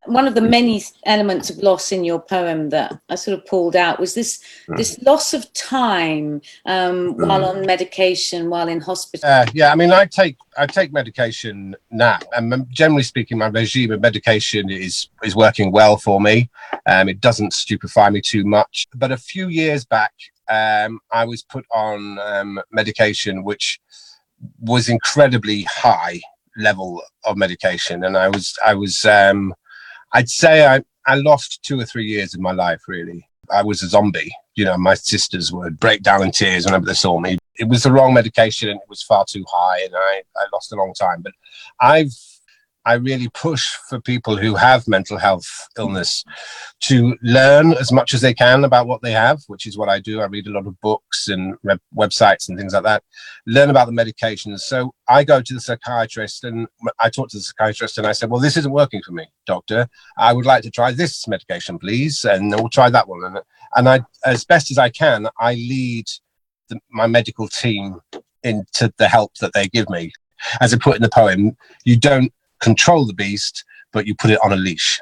One 0.05 0.27
of 0.27 0.33
the 0.33 0.41
many 0.41 0.83
elements 1.05 1.49
of 1.51 1.57
loss 1.59 1.91
in 1.91 2.03
your 2.03 2.19
poem 2.19 2.69
that 2.69 2.99
I 3.09 3.15
sort 3.15 3.37
of 3.37 3.45
pulled 3.45 3.75
out 3.75 3.99
was 3.99 4.15
this 4.15 4.43
this 4.69 4.99
loss 5.03 5.33
of 5.33 5.51
time 5.53 6.41
um, 6.65 7.15
while 7.17 7.45
on 7.45 7.65
medication, 7.65 8.49
while 8.49 8.67
in 8.67 8.81
hospital. 8.81 9.29
Uh, 9.29 9.45
yeah, 9.53 9.71
I 9.71 9.75
mean, 9.75 9.91
I 9.91 10.05
take 10.05 10.37
I 10.57 10.65
take 10.65 10.91
medication 10.91 11.75
now, 11.91 12.17
and 12.35 12.67
generally 12.69 13.03
speaking, 13.03 13.37
my 13.37 13.47
regime 13.47 13.91
of 13.91 14.01
medication 14.01 14.71
is 14.71 15.09
is 15.23 15.35
working 15.35 15.71
well 15.71 15.97
for 15.97 16.19
me. 16.19 16.49
Um, 16.87 17.07
it 17.07 17.21
doesn't 17.21 17.53
stupefy 17.53 18.09
me 18.09 18.21
too 18.21 18.43
much. 18.43 18.87
But 18.95 19.11
a 19.11 19.17
few 19.17 19.49
years 19.49 19.85
back, 19.85 20.13
um, 20.49 20.99
I 21.11 21.25
was 21.25 21.43
put 21.43 21.65
on 21.71 22.17
um, 22.19 22.59
medication 22.71 23.43
which 23.43 23.79
was 24.59 24.89
incredibly 24.89 25.63
high 25.63 26.21
level 26.57 27.01
of 27.25 27.37
medication, 27.37 28.03
and 28.03 28.17
I 28.17 28.29
was 28.29 28.57
I 28.65 28.73
was 28.73 29.05
um, 29.05 29.53
I'd 30.13 30.29
say 30.29 30.65
I 30.65 30.81
I 31.05 31.15
lost 31.15 31.63
two 31.63 31.79
or 31.79 31.85
three 31.85 32.05
years 32.05 32.33
of 32.33 32.39
my 32.39 32.51
life 32.51 32.81
really. 32.87 33.27
I 33.51 33.63
was 33.63 33.81
a 33.83 33.87
zombie. 33.87 34.31
You 34.55 34.65
know, 34.65 34.77
my 34.77 34.93
sisters 34.93 35.51
would 35.51 35.79
break 35.79 36.03
down 36.03 36.23
in 36.23 36.31
tears 36.31 36.65
whenever 36.65 36.85
they 36.85 36.93
saw 36.93 37.19
me. 37.19 37.37
It 37.57 37.67
was 37.67 37.83
the 37.83 37.91
wrong 37.91 38.13
medication 38.13 38.69
and 38.69 38.79
it 38.79 38.89
was 38.89 39.01
far 39.01 39.25
too 39.27 39.43
high, 39.51 39.83
and 39.83 39.93
I, 39.95 40.21
I 40.37 40.45
lost 40.53 40.71
a 40.71 40.75
long 40.75 40.93
time. 40.93 41.21
But 41.21 41.33
I've 41.79 42.13
I 42.85 42.93
really 42.93 43.29
push 43.29 43.63
for 43.89 43.99
people 44.01 44.35
who 44.37 44.55
have 44.55 44.87
mental 44.87 45.17
health 45.17 45.47
illness 45.77 46.23
to 46.81 47.15
learn 47.21 47.73
as 47.73 47.91
much 47.91 48.13
as 48.13 48.21
they 48.21 48.33
can 48.33 48.63
about 48.63 48.87
what 48.87 49.01
they 49.01 49.11
have, 49.11 49.39
which 49.47 49.67
is 49.67 49.77
what 49.77 49.89
I 49.89 49.99
do. 49.99 50.19
I 50.21 50.25
read 50.25 50.47
a 50.47 50.51
lot 50.51 50.65
of 50.65 50.79
books 50.81 51.27
and 51.27 51.55
web- 51.63 51.79
websites 51.95 52.49
and 52.49 52.57
things 52.57 52.73
like 52.73 52.83
that, 52.83 53.03
learn 53.45 53.69
about 53.69 53.85
the 53.85 53.93
medications. 53.93 54.61
So 54.61 54.93
I 55.07 55.23
go 55.23 55.41
to 55.41 55.53
the 55.53 55.59
psychiatrist 55.59 56.43
and 56.43 56.67
I 56.99 57.09
talk 57.09 57.29
to 57.29 57.37
the 57.37 57.43
psychiatrist 57.43 57.97
and 57.97 58.07
I 58.07 58.13
said, 58.13 58.29
Well, 58.29 58.41
this 58.41 58.57
isn't 58.57 58.71
working 58.71 59.01
for 59.05 59.11
me, 59.11 59.27
doctor. 59.45 59.87
I 60.17 60.33
would 60.33 60.45
like 60.45 60.63
to 60.63 60.71
try 60.71 60.91
this 60.91 61.27
medication, 61.27 61.77
please. 61.77 62.25
And 62.25 62.51
we'll 62.51 62.69
try 62.69 62.89
that 62.89 63.07
one. 63.07 63.23
And, 63.23 63.39
and 63.75 63.89
I, 63.89 64.01
as 64.25 64.43
best 64.43 64.71
as 64.71 64.77
I 64.77 64.89
can, 64.89 65.27
I 65.39 65.53
lead 65.53 66.05
the, 66.69 66.79
my 66.89 67.05
medical 67.05 67.47
team 67.47 67.99
into 68.43 68.91
the 68.97 69.07
help 69.07 69.35
that 69.35 69.53
they 69.53 69.67
give 69.67 69.89
me. 69.89 70.11
As 70.59 70.73
I 70.73 70.77
put 70.77 70.95
in 70.95 71.03
the 71.03 71.09
poem, 71.09 71.55
you 71.85 71.97
don't 71.97 72.33
control 72.61 73.05
the 73.05 73.13
beast, 73.13 73.65
but 73.91 74.07
you 74.07 74.15
put 74.15 74.31
it 74.31 74.39
on 74.43 74.53
a 74.53 74.55
leash. 74.55 74.99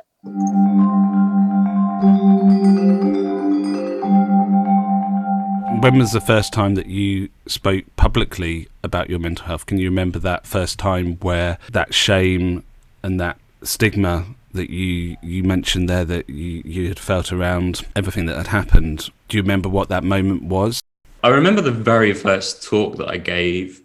When 5.81 5.97
was 5.97 6.11
the 6.11 6.21
first 6.21 6.51
time 6.51 6.75
that 6.75 6.87
you 6.87 7.29
spoke 7.47 7.85
publicly 7.95 8.67
about 8.83 9.09
your 9.09 9.19
mental 9.19 9.45
health? 9.45 9.65
Can 9.65 9.77
you 9.77 9.89
remember 9.89 10.19
that 10.19 10.45
first 10.45 10.77
time 10.77 11.15
where 11.21 11.57
that 11.71 11.93
shame 11.93 12.63
and 13.01 13.19
that 13.19 13.37
stigma 13.63 14.25
that 14.53 14.69
you 14.69 15.15
you 15.21 15.43
mentioned 15.43 15.87
there 15.87 16.03
that 16.05 16.29
you, 16.29 16.61
you 16.65 16.87
had 16.87 16.99
felt 16.99 17.31
around 17.31 17.85
everything 17.95 18.25
that 18.25 18.35
had 18.35 18.47
happened? 18.47 19.09
Do 19.29 19.37
you 19.37 19.43
remember 19.43 19.69
what 19.69 19.89
that 19.89 20.03
moment 20.03 20.43
was? 20.43 20.81
I 21.23 21.29
remember 21.29 21.61
the 21.61 21.71
very 21.71 22.13
first 22.13 22.63
talk 22.63 22.97
that 22.97 23.09
I 23.09 23.17
gave. 23.17 23.81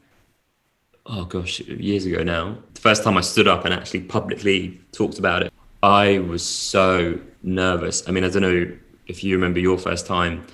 Oh 1.06 1.24
gosh, 1.24 1.60
years 1.60 2.06
ago 2.06 2.22
now. 2.22 2.58
First 2.85 3.03
time 3.03 3.16
I 3.16 3.23
stood 3.23 3.49
up 3.49 3.64
and 3.64 3.73
actually 3.73 4.01
publicly 4.01 4.79
talked 4.92 5.18
about 5.18 5.42
it, 5.42 5.51
I 5.83 6.18
was 6.18 6.44
so 6.44 7.18
nervous. 7.42 8.07
I 8.07 8.11
mean, 8.11 8.25
I 8.25 8.29
don't 8.29 8.42
know 8.42 8.77
if 9.07 9.25
you 9.25 9.35
remember 9.37 9.59
your 9.59 9.79
first 9.79 10.05
time, 10.05 10.47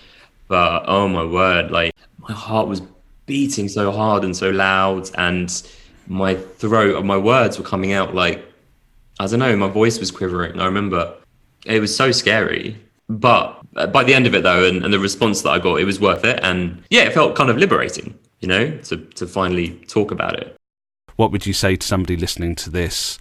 but 0.47 0.85
oh 0.87 1.09
my 1.09 1.25
word, 1.25 1.73
like 1.73 1.93
my 2.19 2.33
heart 2.33 2.69
was 2.69 2.83
beating 3.27 3.69
so 3.69 3.91
hard 3.91 4.23
and 4.23 4.37
so 4.37 4.51
loud, 4.51 5.11
and 5.19 5.51
my 6.07 6.37
throat 6.37 7.05
my 7.05 7.17
words 7.17 7.59
were 7.59 7.65
coming 7.65 7.95
out 7.95 8.15
like 8.15 8.45
I 9.19 9.27
don't 9.27 9.41
know, 9.41 9.57
my 9.57 9.69
voice 9.69 9.99
was 9.99 10.13
quivering. 10.13 10.61
I 10.61 10.67
remember 10.67 11.13
it 11.67 11.81
was 11.81 11.93
so 11.97 12.13
scary. 12.13 12.77
But 13.09 13.61
uh, 13.75 13.89
by 13.89 14.05
the 14.05 14.15
end 14.15 14.29
of 14.29 14.37
it, 14.37 14.45
though, 14.45 14.69
and, 14.69 14.85
and 14.85 14.95
the 14.95 15.01
response 15.01 15.43
that 15.43 15.51
I 15.51 15.59
got, 15.59 15.81
it 15.81 15.85
was 15.85 15.99
worth 15.99 16.25
it. 16.25 16.39
And 16.45 16.81
yeah, 16.91 17.03
it 17.03 17.13
felt 17.13 17.35
kind 17.35 17.51
of 17.51 17.57
liberating, 17.57 18.17
you 18.39 18.47
know, 18.47 18.71
to, 18.85 18.99
to 18.99 19.27
finally 19.27 19.71
talk 19.89 20.13
about 20.13 20.39
it. 20.39 20.60
What 21.21 21.33
would 21.33 21.45
you 21.45 21.53
say 21.53 21.77
to 21.77 21.87
somebody 21.87 22.17
listening 22.17 22.55
to 22.55 22.71
this 22.71 23.19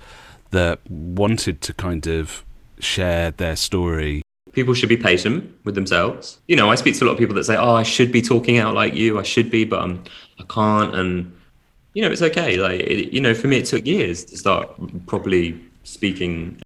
that 0.51 0.79
wanted 0.89 1.59
to 1.63 1.73
kind 1.73 2.07
of 2.07 2.45
share 2.79 3.31
their 3.31 3.57
story? 3.57 4.21
People 4.53 4.73
should 4.73 4.87
be 4.87 4.95
patient 4.95 5.53
with 5.65 5.75
themselves. 5.75 6.39
You 6.47 6.55
know, 6.55 6.71
I 6.71 6.75
speak 6.75 6.97
to 6.97 7.03
a 7.03 7.07
lot 7.07 7.11
of 7.11 7.17
people 7.17 7.35
that 7.35 7.43
say, 7.43 7.57
"Oh, 7.57 7.73
I 7.73 7.83
should 7.83 8.13
be 8.13 8.21
talking 8.21 8.57
out 8.57 8.73
like 8.73 8.93
you. 8.93 9.19
I 9.19 9.23
should 9.23 9.51
be, 9.51 9.65
but 9.65 9.81
I'm, 9.81 10.01
I 10.39 10.43
can't." 10.43 10.95
And 10.95 11.37
you 11.93 12.01
know, 12.01 12.09
it's 12.09 12.21
okay. 12.21 12.55
Like, 12.55 12.79
it, 12.79 13.11
you 13.11 13.19
know, 13.19 13.33
for 13.33 13.47
me, 13.47 13.57
it 13.57 13.65
took 13.65 13.85
years 13.85 14.23
to 14.23 14.37
start 14.37 14.69
properly 15.05 15.59
speaking. 15.83 16.57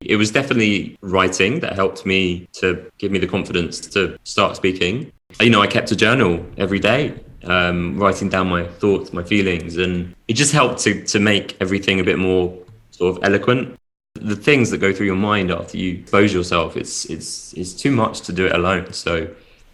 It 0.00 0.16
was 0.16 0.30
definitely 0.30 0.96
writing 1.02 1.60
that 1.60 1.74
helped 1.74 2.06
me 2.06 2.48
to 2.60 2.90
give 2.96 3.12
me 3.12 3.18
the 3.18 3.26
confidence 3.26 3.78
to 3.88 4.18
start 4.24 4.56
speaking. 4.56 5.12
You 5.38 5.50
know, 5.50 5.60
I 5.60 5.66
kept 5.66 5.92
a 5.92 5.96
journal 5.96 6.42
every 6.56 6.80
day, 6.80 7.12
um, 7.48 7.98
writing 7.98 8.28
down 8.28 8.48
my 8.48 8.64
thoughts, 8.64 9.12
my 9.12 9.22
feelings, 9.22 9.76
and 9.76 10.14
it 10.28 10.34
just 10.34 10.52
helped 10.52 10.80
to 10.80 11.02
to 11.04 11.18
make 11.18 11.56
everything 11.60 11.98
a 11.98 12.04
bit 12.04 12.18
more 12.18 12.56
sort 12.90 13.16
of 13.16 13.24
eloquent. 13.24 13.74
The 14.14 14.36
things 14.36 14.70
that 14.70 14.78
go 14.78 14.92
through 14.92 15.06
your 15.06 15.16
mind 15.16 15.50
after 15.50 15.78
you 15.78 16.00
expose 16.00 16.32
yourself, 16.32 16.76
it's 16.76 17.06
it's 17.06 17.52
it's 17.54 17.72
too 17.72 17.90
much 17.90 18.20
to 18.22 18.32
do 18.32 18.46
it 18.46 18.52
alone. 18.52 18.92
So, 18.92 19.28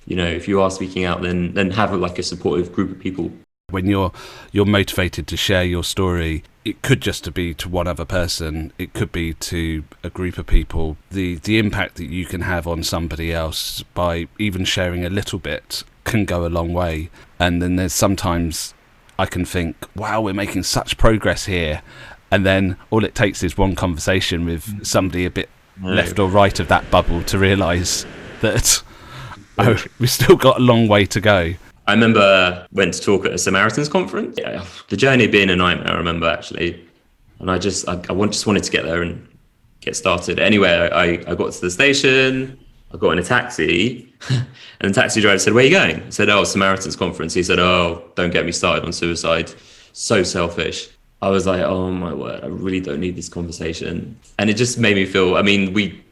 you 0.07 0.17
know, 0.17 0.27
if 0.27 0.47
you 0.49 0.61
are 0.63 0.71
speaking 0.71 1.05
out, 1.05 1.23
then 1.23 1.53
then 1.55 1.71
have 1.73 1.93
a, 1.93 1.97
like 1.97 2.19
a 2.19 2.23
supportive 2.23 2.73
group 2.73 2.91
of 2.93 3.01
people 3.01 3.33
when 3.71 3.87
you're 3.87 4.13
you're 4.53 4.65
motivated 4.65 5.27
to 5.27 5.37
share 5.37 5.65
your 5.65 5.83
story 5.83 6.45
it 6.65 6.81
could 6.83 7.01
just 7.01 7.33
be 7.35 7.53
to 7.55 7.69
one 7.69 7.89
other 7.89 8.05
person 8.05 8.73
it 8.79 8.93
could 8.93 9.11
be 9.11 9.35
to 9.35 9.83
a 10.03 10.11
group 10.11 10.39
of 10.39 10.47
people 10.47 10.97
the 11.11 11.37
the 11.37 11.59
impact 11.59 11.97
that 11.97 12.07
you 12.07 12.25
can 12.27 12.43
have 12.43 12.67
on 12.69 12.83
somebody 12.83 13.33
else 13.33 13.83
by 13.95 14.29
even 14.39 14.65
sharing 14.65 15.05
a 15.05 15.11
little 15.11 15.39
bit 15.39 15.83
can 16.05 16.25
go 16.25 16.47
a 16.47 16.49
long 16.49 16.73
way 16.73 17.11
and 17.39 17.61
then 17.61 17.77
there's 17.77 17.93
sometimes 17.93 18.75
i 19.19 19.27
can 19.27 19.45
think 19.45 19.77
wow 19.97 20.21
we're 20.21 20.35
making 20.35 20.63
such 20.63 20.97
progress 20.97 21.47
here 21.47 21.83
and 22.31 22.45
then 22.45 22.77
all 22.91 23.05
it 23.05 23.15
takes 23.15 23.43
is 23.43 23.57
one 23.57 23.75
conversation 23.75 24.45
with 24.45 24.85
somebody 24.85 25.25
a 25.25 25.31
bit 25.31 25.49
left 25.83 26.19
or 26.19 26.29
right 26.29 26.61
of 26.61 26.69
that 26.69 26.89
bubble 26.91 27.23
to 27.23 27.39
realize 27.39 28.07
that 28.41 28.83
oh 29.59 29.83
we've 29.99 30.11
still 30.11 30.37
got 30.37 30.59
a 30.59 30.61
long 30.61 30.89
way 30.89 31.05
to 31.05 31.21
go 31.21 31.53
I 31.87 31.93
remember 31.93 32.67
went 32.73 32.95
to 32.95 33.01
talk 33.01 33.27
at 33.27 33.33
a 33.33 33.39
Samaritans 33.39 33.89
conference. 33.89 34.37
Yeah, 34.39 34.65
the 34.89 34.97
journey 34.97 35.27
being 35.27 35.51
a 35.51 35.57
nightmare. 35.57 35.93
I 35.93 35.97
remember 35.97 36.27
actually, 36.27 36.83
and 37.41 37.51
I 37.51 37.59
just 37.59 37.87
I, 37.89 38.01
I 38.09 38.27
just 38.27 38.47
wanted 38.47 38.65
to 38.65 38.71
get 38.71 38.85
there 38.85 39.03
and 39.03 39.29
get 39.81 39.95
started. 39.95 40.39
Anyway, 40.39 40.71
I, 40.71 41.31
I 41.31 41.35
got 41.35 41.53
to 41.53 41.61
the 41.61 41.71
station. 41.71 42.59
I 42.95 42.97
got 42.97 43.11
in 43.11 43.19
a 43.19 43.25
taxi, 43.25 44.13
and 44.31 44.47
the 44.81 44.93
taxi 44.93 45.21
driver 45.21 45.39
said, 45.39 45.53
"Where 45.53 45.65
are 45.65 45.67
you 45.67 45.73
going?" 45.73 46.03
I 46.03 46.11
said, 46.11 46.29
"Oh, 46.29 46.45
Samaritans 46.45 46.97
conference." 46.97 47.35
He 47.35 47.43
said, 47.43 47.59
"Oh, 47.59 48.05
don't 48.15 48.33
get 48.33 48.47
me 48.47 48.53
started 48.53 48.85
on 48.85 48.93
suicide. 48.93 49.53
So 49.93 50.23
selfish." 50.23 50.89
I 51.21 51.31
was 51.31 51.47
like, 51.47 51.63
"Oh 51.63 51.91
my 51.91 52.15
word, 52.15 52.45
I 52.45 52.47
really 52.47 52.81
don't 52.81 53.01
need 53.01 53.17
this 53.17 53.29
conversation," 53.29 54.19
and 54.39 54.49
it 54.49 54.55
just 54.55 54.79
made 54.79 54.97
me 54.97 55.07
feel. 55.07 55.37
I 55.37 55.43
mean, 55.43 55.73
we, 55.73 56.03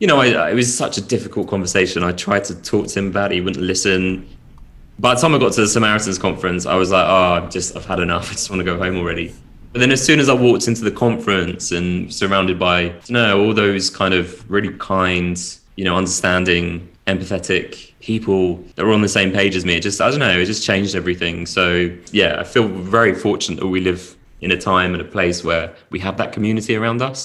you 0.00 0.06
know, 0.06 0.20
I, 0.20 0.50
it 0.50 0.54
was 0.54 0.76
such 0.76 0.98
a 0.98 1.00
difficult 1.00 1.48
conversation. 1.48 2.02
I 2.02 2.12
tried 2.12 2.44
to 2.44 2.54
talk 2.62 2.88
to 2.88 2.98
him 2.98 3.06
about 3.08 3.30
it. 3.30 3.36
He 3.36 3.40
wouldn't 3.40 3.64
listen 3.64 4.28
by 4.98 5.14
the 5.14 5.20
time 5.20 5.34
I 5.34 5.38
got 5.38 5.52
to 5.52 5.60
the 5.60 5.68
Samaritans 5.68 6.18
conference, 6.18 6.66
I 6.66 6.74
was 6.74 6.90
like, 6.90 7.06
oh, 7.06 7.34
I've 7.34 7.50
just, 7.50 7.76
I've 7.76 7.84
had 7.84 8.00
enough. 8.00 8.28
I 8.30 8.32
just 8.32 8.50
want 8.50 8.60
to 8.60 8.64
go 8.64 8.76
home 8.78 8.96
already. 8.96 9.34
But 9.72 9.80
then 9.80 9.90
as 9.92 10.04
soon 10.04 10.18
as 10.18 10.28
I 10.28 10.34
walked 10.34 10.66
into 10.66 10.82
the 10.82 10.90
conference 10.90 11.72
and 11.72 12.12
surrounded 12.12 12.58
by, 12.58 12.82
you 12.82 12.94
know, 13.10 13.40
all 13.40 13.54
those 13.54 13.90
kind 13.90 14.14
of 14.14 14.50
really 14.50 14.72
kind, 14.78 15.38
you 15.78 15.84
know, 15.84 15.96
understanding, 15.96 16.88
empathetic 17.06 17.92
people 18.00 18.56
that 18.74 18.84
were 18.84 18.92
on 18.92 19.00
the 19.00 19.08
same 19.08 19.30
page 19.30 19.54
as 19.54 19.64
me, 19.64 19.76
it 19.76 19.80
just, 19.80 20.00
I 20.00 20.10
don't 20.10 20.18
know, 20.18 20.36
it 20.36 20.44
just 20.44 20.66
changed 20.66 20.96
everything. 20.96 21.46
So 21.46 21.96
yeah, 22.10 22.40
I 22.40 22.42
feel 22.42 22.66
very 22.66 23.14
fortunate 23.14 23.60
that 23.60 23.68
we 23.68 23.80
live 23.80 24.16
in 24.40 24.50
a 24.50 24.56
time 24.56 24.92
and 24.92 25.00
a 25.00 25.04
place 25.04 25.44
where 25.44 25.72
we 25.90 26.00
have 26.00 26.16
that 26.16 26.32
community 26.32 26.74
around 26.74 27.00
us. 27.00 27.24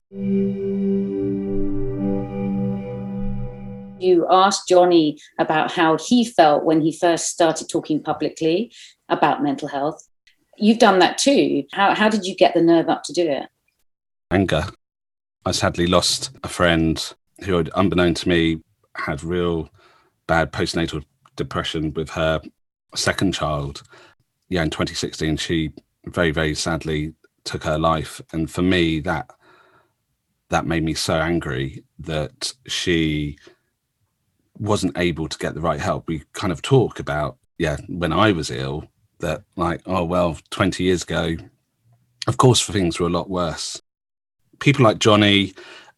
you 4.00 4.28
asked 4.30 4.68
Johnny 4.68 5.18
about 5.39 5.72
how 5.72 5.98
he 5.98 6.24
felt 6.24 6.63
when 6.63 6.82
he 6.82 6.92
first 6.96 7.30
started 7.30 7.70
talking 7.70 8.04
publicly 8.04 8.72
about 9.10 9.42
mental 9.42 9.68
health. 9.68 10.08
You've 10.58 10.78
done 10.78 11.00
that 11.00 11.18
too. 11.18 11.63
How, 11.72 11.96
how 11.96 12.08
did 12.08 12.26
you 12.26 12.36
get 12.36 12.54
the 12.54 12.62
nerve 12.62 12.88
up 12.88 13.02
to 13.06 13.13
do 13.13 13.28
it? 13.28 13.48
Anger. 14.30 14.66
I 15.44 15.54
sadly 15.54 15.88
lost 15.88 16.30
a 16.44 16.48
friend 16.48 17.13
who, 17.41 17.58
had, 17.58 17.69
unbeknown 17.69 18.13
to 18.15 18.30
me, 18.30 18.62
had 18.96 19.24
real 19.24 19.69
bad 20.28 20.52
postnatal 20.52 21.04
depression 21.36 21.93
with 21.93 22.10
her 22.12 22.41
second 22.96 23.34
child. 23.34 23.84
Yeah, 24.50 24.63
in 24.63 24.69
2016, 24.69 25.38
she 25.38 25.72
very, 26.06 26.32
very 26.32 26.56
sadly 26.56 27.13
took 27.43 27.63
her 27.63 27.78
life. 27.78 28.22
And 28.32 28.50
for 28.50 28.62
me, 28.62 29.00
that 29.02 29.30
that 30.50 30.67
made 30.67 30.84
me 30.84 30.93
so 30.93 31.15
angry 31.15 31.84
that 31.98 32.54
she 32.67 33.38
wasn't 34.60 34.98
able 34.98 35.28
to 35.28 35.38
get 35.39 35.56
the 35.56 35.62
right 35.62 35.80
help. 35.80 36.08
We 36.08 36.24
kind 36.34 36.54
of 36.54 36.62
talk 36.62 37.00
about, 37.00 37.38
yeah, 37.58 37.78
when 37.88 38.13
I 38.13 38.32
was 38.32 38.52
ill, 38.52 38.86
that 39.19 39.41
like, 39.56 39.82
oh, 39.88 40.04
well, 40.04 40.38
20 40.52 40.84
years 40.84 41.04
ago, 41.04 41.38
of 42.28 42.38
course, 42.38 42.63
things 42.63 43.00
were 43.00 43.08
a 43.08 43.12
lot 43.12 43.30
worse. 43.30 43.82
People 44.60 44.86
like 44.86 45.00
Johnny 45.00 45.54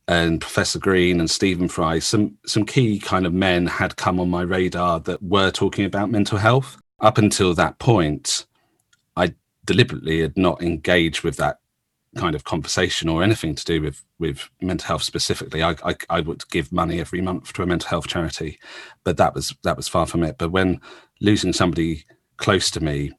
and 0.08 0.40
Professor 0.40 0.80
Green 0.80 1.20
and 1.20 1.30
Stephen 1.30 1.68
Fry, 1.68 2.00
some 2.00 2.38
some 2.46 2.66
key 2.66 3.00
kind 3.00 3.26
of 3.26 3.34
men 3.34 3.68
had 3.68 3.96
come 3.96 4.20
on 4.20 4.30
my 4.30 4.44
radar 4.44 5.00
that 5.02 5.22
were 5.24 5.52
talking 5.52 5.86
about 5.86 6.12
mental 6.12 6.38
health. 6.38 6.78
Up 7.00 7.18
until 7.18 7.54
that 7.56 7.80
point, 7.80 8.46
I 9.16 9.34
deliberately 9.66 10.22
had 10.22 10.38
not 10.38 10.62
engaged 10.62 11.24
with 11.24 11.38
that 11.38 11.60
kind 12.16 12.34
of 12.34 12.46
conversation 12.46 13.10
or 13.10 13.24
anything 13.24 13.56
to 13.56 13.66
do 13.66 13.82
with 13.82 14.04
with 14.20 14.50
mental 14.62 14.88
health 14.88 15.04
specifically. 15.04 15.64
I, 15.64 15.76
I, 15.84 15.96
I 16.10 16.22
would 16.22 16.48
give 16.50 16.72
money 16.72 17.00
every 17.00 17.22
month 17.22 17.52
to 17.54 17.64
a 17.64 17.66
mental 17.66 17.90
health 17.90 18.08
charity, 18.08 18.60
but 19.04 19.18
that 19.18 19.34
was 19.34 19.56
that 19.64 19.76
was 19.76 19.88
far 19.88 20.06
from 20.06 20.24
it. 20.24 20.38
But 20.38 20.52
when 20.52 20.82
losing 21.20 21.52
somebody 21.54 22.06
close 22.38 22.70
to 22.72 22.80
me 22.80 23.12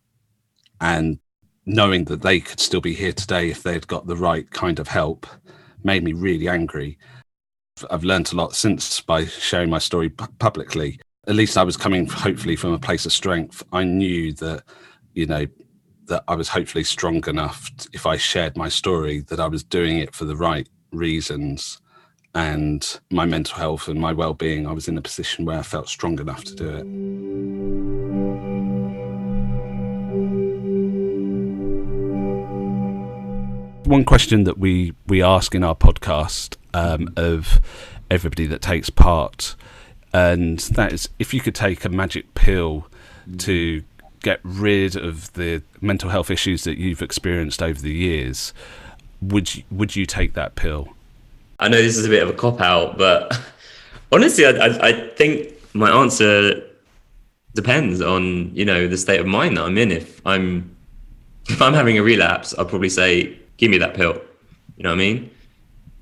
and 0.80 1.18
knowing 1.64 2.04
that 2.04 2.22
they 2.22 2.38
could 2.38 2.60
still 2.60 2.80
be 2.80 2.94
here 2.94 3.12
today 3.12 3.50
if 3.50 3.62
they'd 3.62 3.86
got 3.88 4.06
the 4.06 4.16
right 4.16 4.48
kind 4.50 4.78
of 4.78 4.88
help 4.88 5.26
made 5.84 6.04
me 6.04 6.12
really 6.12 6.48
angry. 6.48 6.98
I've 7.90 8.04
learned 8.04 8.32
a 8.32 8.36
lot 8.36 8.54
since 8.54 9.00
by 9.00 9.26
sharing 9.26 9.70
my 9.70 9.78
story 9.78 10.08
publicly. 10.08 11.00
At 11.26 11.34
least 11.34 11.58
I 11.58 11.64
was 11.64 11.76
coming 11.76 12.06
hopefully 12.06 12.56
from 12.56 12.72
a 12.72 12.78
place 12.78 13.04
of 13.04 13.12
strength. 13.12 13.62
I 13.72 13.84
knew 13.84 14.32
that, 14.34 14.62
you 15.12 15.26
know, 15.26 15.46
that 16.06 16.24
I 16.28 16.36
was 16.36 16.48
hopefully 16.48 16.84
strong 16.84 17.26
enough 17.28 17.70
to, 17.76 17.88
if 17.92 18.06
I 18.06 18.16
shared 18.16 18.56
my 18.56 18.68
story 18.68 19.20
that 19.28 19.40
I 19.40 19.48
was 19.48 19.64
doing 19.64 19.98
it 19.98 20.14
for 20.14 20.24
the 20.24 20.36
right 20.36 20.68
reasons 20.92 21.80
and 22.34 23.00
my 23.10 23.24
mental 23.24 23.56
health 23.56 23.88
and 23.88 24.00
my 24.00 24.12
well-being 24.12 24.66
I 24.66 24.72
was 24.72 24.88
in 24.88 24.98
a 24.98 25.02
position 25.02 25.44
where 25.44 25.58
I 25.58 25.62
felt 25.62 25.88
strong 25.88 26.20
enough 26.20 26.44
to 26.44 26.54
do 26.54 26.68
it. 26.68 27.85
One 33.86 34.04
question 34.04 34.44
that 34.44 34.58
we 34.58 34.94
we 35.06 35.22
ask 35.22 35.54
in 35.54 35.62
our 35.62 35.76
podcast 35.76 36.56
um, 36.74 37.08
of 37.16 37.60
everybody 38.10 38.44
that 38.46 38.60
takes 38.60 38.90
part 38.90 39.54
and 40.12 40.58
that 40.58 40.92
is 40.92 41.08
if 41.18 41.32
you 41.32 41.40
could 41.40 41.54
take 41.54 41.84
a 41.84 41.88
magic 41.88 42.34
pill 42.34 42.88
to 43.38 43.84
get 44.22 44.40
rid 44.42 44.96
of 44.96 45.32
the 45.34 45.62
mental 45.80 46.10
health 46.10 46.30
issues 46.30 46.64
that 46.64 46.78
you've 46.78 47.00
experienced 47.02 47.62
over 47.62 47.80
the 47.80 47.92
years, 47.92 48.52
would 49.20 49.54
you, 49.54 49.62
would 49.70 49.94
you 49.94 50.04
take 50.04 50.32
that 50.34 50.56
pill? 50.56 50.88
I 51.60 51.68
know 51.68 51.76
this 51.76 51.96
is 51.96 52.06
a 52.06 52.08
bit 52.08 52.22
of 52.22 52.28
a 52.28 52.32
cop 52.32 52.60
out, 52.60 52.98
but 52.98 53.38
honestly, 54.12 54.46
I, 54.46 54.50
I, 54.50 54.88
I 54.88 55.08
think 55.10 55.52
my 55.74 55.90
answer 55.90 56.60
depends 57.54 58.00
on 58.00 58.54
you 58.54 58.64
know 58.64 58.88
the 58.88 58.98
state 58.98 59.20
of 59.20 59.26
mind 59.26 59.56
that 59.58 59.64
I'm 59.64 59.78
in. 59.78 59.92
If 59.92 60.20
I'm 60.26 60.74
if 61.48 61.62
I'm 61.62 61.74
having 61.74 61.98
a 61.98 62.02
relapse, 62.02 62.52
I'll 62.58 62.64
probably 62.64 62.88
say, 62.88 63.38
"Give 63.56 63.70
me 63.70 63.78
that 63.78 63.94
pill." 63.94 64.20
You 64.76 64.82
know 64.82 64.90
what 64.90 64.96
I 64.96 64.98
mean? 64.98 65.30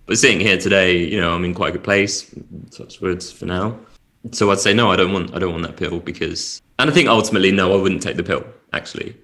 But 0.06 0.18
sitting 0.18 0.40
here 0.40 0.58
today, 0.58 0.98
you 0.98 1.20
know, 1.20 1.32
I'm 1.32 1.44
in 1.44 1.54
quite 1.54 1.70
a 1.70 1.72
good 1.72 1.84
place. 1.84 2.34
Touch 2.70 3.00
words 3.00 3.32
for 3.32 3.46
now. 3.46 3.78
So 4.32 4.50
I'd 4.50 4.58
say 4.58 4.74
no, 4.74 4.90
I 4.90 4.96
don't 4.96 5.12
want 5.12 5.34
I 5.34 5.38
don't 5.38 5.52
want 5.52 5.64
that 5.64 5.76
pill 5.76 6.00
because 6.00 6.60
and 6.78 6.90
I 6.90 6.92
think 6.92 7.08
ultimately, 7.08 7.52
no, 7.52 7.72
I 7.72 7.80
wouldn't 7.80 8.02
take 8.02 8.16
the 8.16 8.22
pill 8.22 8.44
actually, 8.72 9.16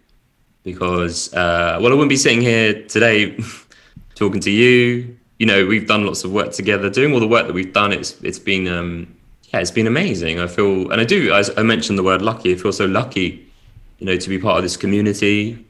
because 0.63 1.33
uh, 1.35 1.79
well, 1.81 1.93
I 1.93 1.95
wouldn't 1.95 2.09
be 2.09 2.17
sitting 2.17 2.41
here 2.41 2.83
today 2.87 3.39
talking 4.15 4.41
to 4.41 4.51
you. 4.51 5.17
You 5.39 5.47
know, 5.47 5.67
we've 5.67 5.89
done 5.89 6.05
lots 6.05 6.23
of 6.23 6.33
work 6.33 6.53
together, 6.53 6.91
doing 6.91 7.13
all 7.15 7.21
the 7.21 7.27
work 7.27 7.47
that 7.47 7.55
we've 7.55 7.73
done. 7.73 7.93
It's 7.93 8.21
it's 8.23 8.39
been 8.39 8.69
um, 8.69 9.15
yeah, 9.53 9.61
it's 9.61 9.71
been 9.71 9.87
amazing. 9.87 10.39
I 10.39 10.47
feel, 10.47 10.91
and 10.91 11.01
I 11.01 11.05
do. 11.05 11.33
As 11.33 11.51
I 11.57 11.63
mentioned 11.63 11.99
the 11.99 12.03
word 12.03 12.23
lucky, 12.23 12.53
I 12.53 12.57
feel 12.57 12.73
so 12.73 12.87
lucky, 12.87 13.47
you 13.99 14.07
know, 14.07 14.17
to 14.17 14.29
be 14.29 14.39
part 14.39 14.59
of 14.59 14.63
this 14.63 14.77
community 14.77 15.65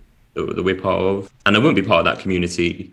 that, 0.47 0.57
that 0.57 0.63
we're 0.63 0.81
part 0.81 1.01
of, 1.01 1.33
and 1.47 1.57
I 1.57 1.59
wouldn't 1.59 1.77
be 1.77 1.83
part 1.83 2.07
of 2.07 2.13
that 2.13 2.23
community 2.23 2.93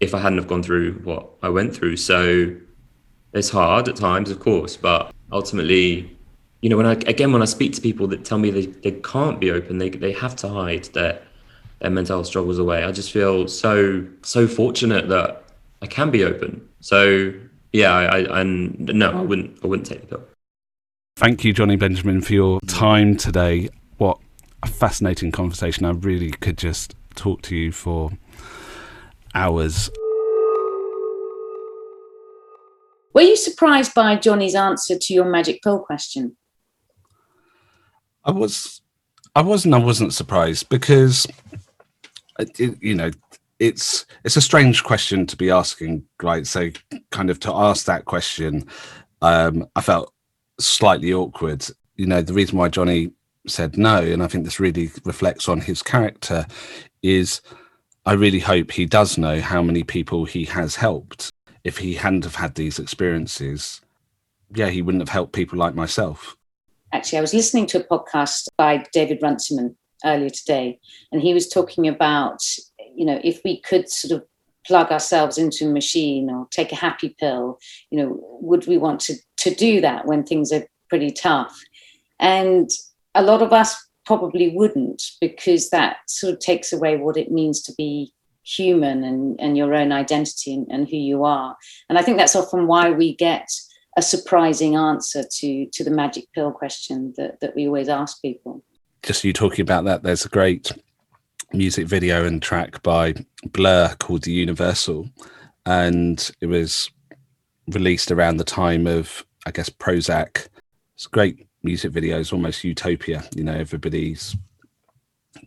if 0.00 0.14
I 0.14 0.18
hadn't 0.18 0.38
have 0.38 0.48
gone 0.48 0.62
through 0.62 0.94
what 1.04 1.28
I 1.42 1.48
went 1.48 1.74
through. 1.74 1.96
So 1.96 2.54
it's 3.32 3.50
hard 3.50 3.88
at 3.88 3.96
times, 3.96 4.30
of 4.30 4.40
course, 4.40 4.76
but 4.76 5.12
ultimately 5.32 6.16
you 6.66 6.70
know, 6.70 6.76
when 6.76 6.86
I 6.86 6.92
again 6.92 7.32
when 7.32 7.42
I 7.42 7.46
speak 7.46 7.74
to 7.74 7.80
people 7.80 8.06
that 8.08 8.24
tell 8.24 8.38
me 8.38 8.50
they, 8.50 8.66
they 8.66 8.92
can't 8.92 9.38
be 9.38 9.50
open, 9.50 9.78
they 9.78 9.90
they 9.90 10.12
have 10.12 10.34
to 10.36 10.48
hide 10.48 10.84
their 10.86 11.22
their 11.80 11.90
mental 11.90 12.24
struggles 12.24 12.58
away. 12.58 12.82
I 12.82 12.92
just 12.92 13.12
feel 13.12 13.46
so 13.46 14.06
so 14.22 14.48
fortunate 14.48 15.08
that 15.08 15.44
I 15.82 15.86
can 15.86 16.10
be 16.10 16.24
open. 16.24 16.66
So 16.80 17.32
yeah, 17.72 17.92
I, 17.92 18.22
I 18.22 18.40
and 18.40 18.78
no, 18.80 19.12
I 19.12 19.20
wouldn't 19.20 19.58
I 19.62 19.66
wouldn't 19.66 19.86
take 19.86 20.00
the 20.02 20.06
pill. 20.06 20.24
Thank 21.18 21.44
you, 21.44 21.52
Jonny 21.52 21.76
Benjamin, 21.76 22.20
for 22.20 22.32
your 22.32 22.60
time 22.66 23.16
today. 23.16 23.68
What 23.98 24.18
a 24.66 24.68
fascinating 24.68 25.30
conversation. 25.30 25.84
I 25.84 25.90
really 25.90 26.30
could 26.30 26.58
just 26.58 26.96
talk 27.14 27.42
to 27.42 27.56
you 27.56 27.70
for 27.72 28.10
hours. 29.34 29.88
Were 33.14 33.22
you 33.22 33.36
surprised 33.36 33.94
by 33.94 34.16
Jonny's 34.16 34.54
answer 34.54 34.98
to 34.98 35.14
your 35.14 35.24
magic 35.24 35.62
pill 35.62 35.78
question? 35.78 36.36
I 38.24 38.32
was, 38.32 38.82
I 39.36 39.42
wasn't. 39.42 39.74
I 39.74 39.78
wasn't 39.78 40.12
surprised 40.12 40.68
because, 40.68 41.26
it, 42.40 42.76
you 42.82 42.94
know, 42.96 43.12
it's 43.60 44.04
it's 44.24 44.36
a 44.36 44.40
strange 44.40 44.82
question 44.82 45.26
to 45.26 45.36
be 45.36 45.48
asking, 45.48 46.04
right? 46.20 46.44
So, 46.44 46.70
kind 47.10 47.30
of 47.30 47.38
to 47.40 47.54
ask 47.54 47.86
that 47.86 48.04
question, 48.04 48.66
um, 49.22 49.68
I 49.76 49.80
felt 49.80 50.12
slightly 50.58 51.12
awkward. 51.14 51.64
You 51.94 52.06
know, 52.06 52.20
the 52.20 52.34
reason 52.34 52.58
why 52.58 52.68
Jonny 52.68 53.12
said 53.46 53.76
no, 53.76 53.98
and 53.98 54.22
I 54.22 54.26
think 54.26 54.44
this 54.44 54.60
really 54.60 54.90
reflects 55.04 55.48
on 55.48 55.60
his 55.60 55.82
character, 55.82 56.46
is 57.02 57.40
I 58.04 58.12
really 58.12 58.40
hope 58.40 58.70
he 58.70 58.86
does 58.86 59.18
know 59.18 59.40
how 59.40 59.62
many 59.62 59.82
people 59.82 60.24
he 60.24 60.44
has 60.46 60.76
helped. 60.76 61.30
If 61.64 61.78
he 61.78 61.94
hadn't 61.94 62.24
have 62.24 62.36
had 62.36 62.54
these 62.54 62.78
experiences, 62.78 63.80
yeah, 64.54 64.68
he 64.68 64.82
wouldn't 64.82 65.02
have 65.02 65.08
helped 65.08 65.32
people 65.32 65.58
like 65.58 65.74
myself 65.74 66.36
actually, 66.96 67.18
I 67.18 67.22
was 67.22 67.34
listening 67.34 67.66
to 67.66 67.80
a 67.80 67.84
podcast 67.84 68.48
by 68.56 68.84
David 68.92 69.18
Runciman 69.22 69.76
earlier 70.04 70.30
today, 70.30 70.78
and 71.12 71.20
he 71.20 71.34
was 71.34 71.48
talking 71.48 71.88
about, 71.88 72.38
you 72.94 73.04
know, 73.04 73.20
if 73.22 73.40
we 73.44 73.60
could 73.60 73.90
sort 73.90 74.20
of 74.20 74.26
plug 74.66 74.90
ourselves 74.90 75.38
into 75.38 75.66
a 75.66 75.72
machine 75.72 76.30
or 76.30 76.48
take 76.50 76.72
a 76.72 76.76
happy 76.76 77.14
pill, 77.20 77.58
you 77.90 77.98
know, 77.98 78.18
would 78.40 78.66
we 78.66 78.78
want 78.78 79.00
to, 79.00 79.14
to 79.38 79.54
do 79.54 79.80
that 79.80 80.06
when 80.06 80.24
things 80.24 80.52
are 80.52 80.66
pretty 80.88 81.10
tough? 81.10 81.56
And 82.18 82.68
a 83.16 83.22
lot 83.22 83.42
of 83.42 83.52
us 83.52 83.76
probably 84.04 84.50
wouldn't 84.50 85.02
because 85.20 85.70
that 85.70 85.96
sort 86.06 86.32
of 86.32 86.38
takes 86.38 86.72
away 86.72 86.96
what 86.96 87.16
it 87.16 87.32
means 87.32 87.62
to 87.62 87.72
be 87.76 88.12
human 88.44 89.02
and, 89.02 89.38
and 89.40 89.56
your 89.56 89.74
own 89.74 89.90
identity 89.90 90.54
and, 90.54 90.66
and 90.70 90.88
who 90.88 90.96
you 90.96 91.24
are. 91.24 91.56
And 91.88 91.98
I 91.98 92.02
think 92.02 92.16
that's 92.16 92.36
often 92.36 92.68
why 92.68 92.90
we 92.90 93.16
get 93.16 93.50
a 93.96 94.02
surprising 94.02 94.76
answer 94.76 95.24
to 95.38 95.66
to 95.72 95.82
the 95.82 95.90
magic 95.90 96.26
pill 96.34 96.52
question 96.52 97.14
that 97.16 97.40
that 97.40 97.56
we 97.56 97.66
always 97.66 97.88
ask 97.88 98.20
people. 98.22 98.62
Just 99.02 99.24
you 99.24 99.32
talking 99.32 99.62
about 99.62 99.84
that, 99.84 100.02
there's 100.02 100.24
a 100.24 100.28
great 100.28 100.70
music 101.52 101.86
video 101.86 102.26
and 102.26 102.42
track 102.42 102.82
by 102.82 103.14
Blur 103.44 103.94
called 103.98 104.24
The 104.24 104.32
Universal, 104.32 105.08
and 105.64 106.30
it 106.40 106.46
was 106.46 106.90
released 107.68 108.12
around 108.12 108.36
the 108.36 108.44
time 108.44 108.86
of 108.86 109.24
I 109.46 109.50
guess 109.50 109.70
Prozac. 109.70 110.48
It's 110.94 111.06
great 111.06 111.45
music 111.66 111.92
video. 111.92 112.18
It's 112.18 112.32
almost 112.32 112.64
utopia. 112.64 113.24
You 113.34 113.44
know, 113.44 113.52
everybody's 113.52 114.36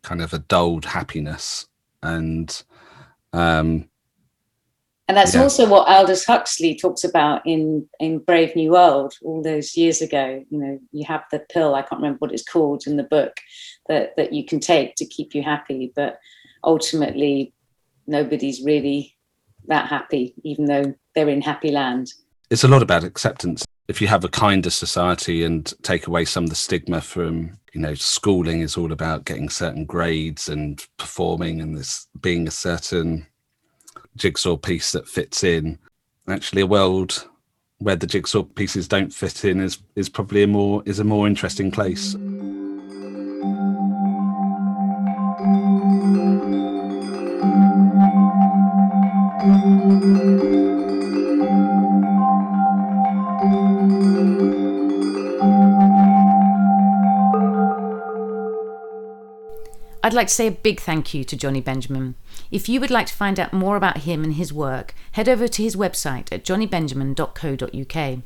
kind 0.04 0.22
of 0.22 0.34
a 0.34 0.40
dulled 0.40 0.86
happiness 0.86 1.68
and 2.04 2.64
um 3.34 3.90
and 5.08 5.18
that's 5.18 5.34
yeah. 5.34 5.42
also 5.42 5.68
what 5.68 5.88
Aldous 5.88 6.24
Huxley 6.24 6.76
talks 6.76 7.04
about 7.04 7.42
in, 7.44 7.88
in 8.00 8.20
Brave 8.20 8.56
New 8.56 8.74
World 8.74 9.16
all 9.24 9.42
those 9.42 9.76
years 9.76 10.04
ago. 10.04 10.46
You 10.52 10.60
know, 10.60 10.80
you 10.92 11.04
have 11.08 11.24
the 11.32 11.40
pill, 11.52 11.74
I 11.74 11.82
can't 11.82 12.00
remember 12.00 12.20
what 12.20 12.32
it's 12.32 12.48
called 12.48 12.84
in 12.86 12.96
the 12.96 13.04
book, 13.04 13.36
that, 13.88 14.16
that 14.18 14.34
you 14.34 14.46
can 14.46 14.60
take 14.60 14.94
to 14.98 15.08
keep 15.08 15.34
you 15.34 15.42
happy. 15.42 15.92
But 15.96 16.20
ultimately, 16.64 17.56
nobody's 18.06 18.64
really 18.64 19.18
that 19.66 19.88
happy, 19.88 20.36
even 20.44 20.66
though 20.66 20.94
they're 21.16 21.28
in 21.28 21.42
happy 21.42 21.72
land. 21.72 22.14
It's 22.52 22.64
a 22.64 22.68
lot 22.68 22.84
about 22.84 23.04
acceptance. 23.04 23.66
If 23.90 24.02
you 24.02 24.08
have 24.08 24.24
a 24.24 24.30
kinder 24.30 24.70
society 24.70 25.44
and 25.44 25.74
take 25.82 26.06
away 26.06 26.24
some 26.24 26.44
of 26.44 26.52
the 26.52 26.56
stigma 26.56 27.02
from, 27.02 27.58
you 27.74 27.82
know, 27.82 27.96
schooling 27.96 28.62
is 28.62 28.78
all 28.78 28.92
about 28.92 29.26
getting 29.26 29.50
certain 29.50 29.84
grades 29.84 30.48
and 30.48 30.86
performing 30.98 31.60
and 31.60 31.76
this 31.76 32.08
being 32.22 32.48
a 32.48 32.52
certain 32.52 33.26
jigsaw 34.16 34.58
piece 34.58 34.92
that 34.92 35.08
fits 35.08 35.44
in. 35.44 35.80
Actually, 36.28 36.62
a 36.62 36.68
world 36.68 37.28
where 37.80 37.96
the 37.96 38.06
jigsaw 38.06 38.44
pieces 38.44 38.88
don't 38.88 39.12
fit 39.12 39.44
in 39.44 39.60
is 39.60 39.80
is 39.96 40.08
probably 40.08 40.44
a 40.44 40.48
more 40.48 40.84
is 40.86 41.00
a 41.00 41.04
more 41.04 41.26
interesting 41.26 41.72
place. 41.72 42.16
I'd 60.02 60.14
like 60.14 60.28
to 60.28 60.34
say 60.34 60.48
a 60.48 60.52
big 60.52 60.80
thank 60.80 61.14
you 61.14 61.26
to 61.26 61.36
Jonny 61.36 61.60
Benjamin. 61.60 62.16
If 62.52 62.70
you 62.70 62.80
would 62.80 62.90
like 62.90 63.08
to 63.08 63.14
find 63.14 63.38
out 63.38 63.52
more 63.52 63.76
about 63.76 64.00
him 64.00 64.24
and 64.24 64.36
his 64.36 64.54
work, 64.54 64.94
head 65.14 65.28
over 65.28 65.48
to 65.48 65.64
his 65.64 65.76
website 65.76 66.32
at 66.32 66.46
jonnybenjamin.co.uk. 66.46 68.20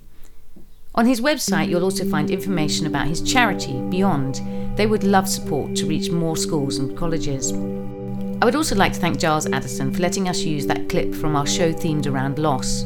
On 0.95 1.05
his 1.07 1.19
website, 1.21 1.69
you'll 1.69 1.83
also 1.83 2.05
find 2.05 2.29
information 2.29 2.85
about 2.85 3.07
his 3.07 3.23
charity, 3.23 3.81
Beyond. 3.89 4.77
They 4.77 4.85
would 4.85 5.03
love 5.03 5.27
support 5.27 5.75
to 5.77 5.87
reach 5.87 6.11
more 6.11 6.37
schools 6.37 6.77
and 6.77 6.95
colleges. 6.95 7.51
I 7.51 8.45
would 8.45 8.55
also 8.55 8.75
like 8.75 8.93
to 8.93 8.99
thank 8.99 9.19
Giles 9.19 9.47
Addison 9.47 9.91
for 9.91 10.01
letting 10.01 10.29
us 10.29 10.41
use 10.41 10.67
that 10.67 10.89
clip 10.89 11.15
from 11.15 11.35
our 11.35 11.47
show 11.47 11.73
themed 11.73 12.05
around 12.05 12.37
loss. 12.37 12.83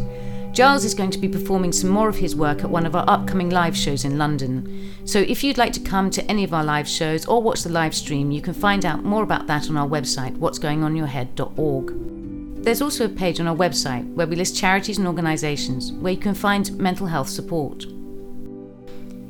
Giles 0.57 0.83
is 0.85 0.95
going 0.95 1.11
to 1.11 1.19
be 1.19 1.29
performing 1.29 1.71
some 1.71 1.91
more 1.91 2.09
of 2.09 2.15
his 2.15 2.35
work 2.35 2.63
at 2.63 2.69
one 2.71 2.87
of 2.87 2.95
our 2.95 3.07
upcoming 3.07 3.51
live 3.51 3.77
shows 3.77 4.05
in 4.05 4.17
London. 4.17 4.91
So 5.05 5.19
if 5.19 5.43
you'd 5.43 5.59
like 5.59 5.71
to 5.73 5.79
come 5.79 6.09
to 6.09 6.25
any 6.25 6.43
of 6.43 6.51
our 6.51 6.63
live 6.63 6.87
shows 6.87 7.27
or 7.27 7.43
watch 7.43 7.61
the 7.61 7.69
live 7.69 7.93
stream, 7.93 8.31
you 8.31 8.41
can 8.41 8.55
find 8.55 8.83
out 8.83 9.03
more 9.03 9.21
about 9.21 9.45
that 9.45 9.69
on 9.69 9.77
our 9.77 9.87
website, 9.87 10.35
what'sgoingonyourhead.org. 10.37 12.63
There's 12.63 12.81
also 12.81 13.05
a 13.05 13.09
page 13.09 13.39
on 13.39 13.45
our 13.45 13.55
website 13.55 14.11
where 14.15 14.25
we 14.25 14.35
list 14.35 14.57
charities 14.57 14.97
and 14.97 15.05
organisations 15.05 15.91
where 15.91 16.13
you 16.13 16.19
can 16.19 16.33
find 16.33 16.75
mental 16.79 17.05
health 17.05 17.29
support. 17.29 17.85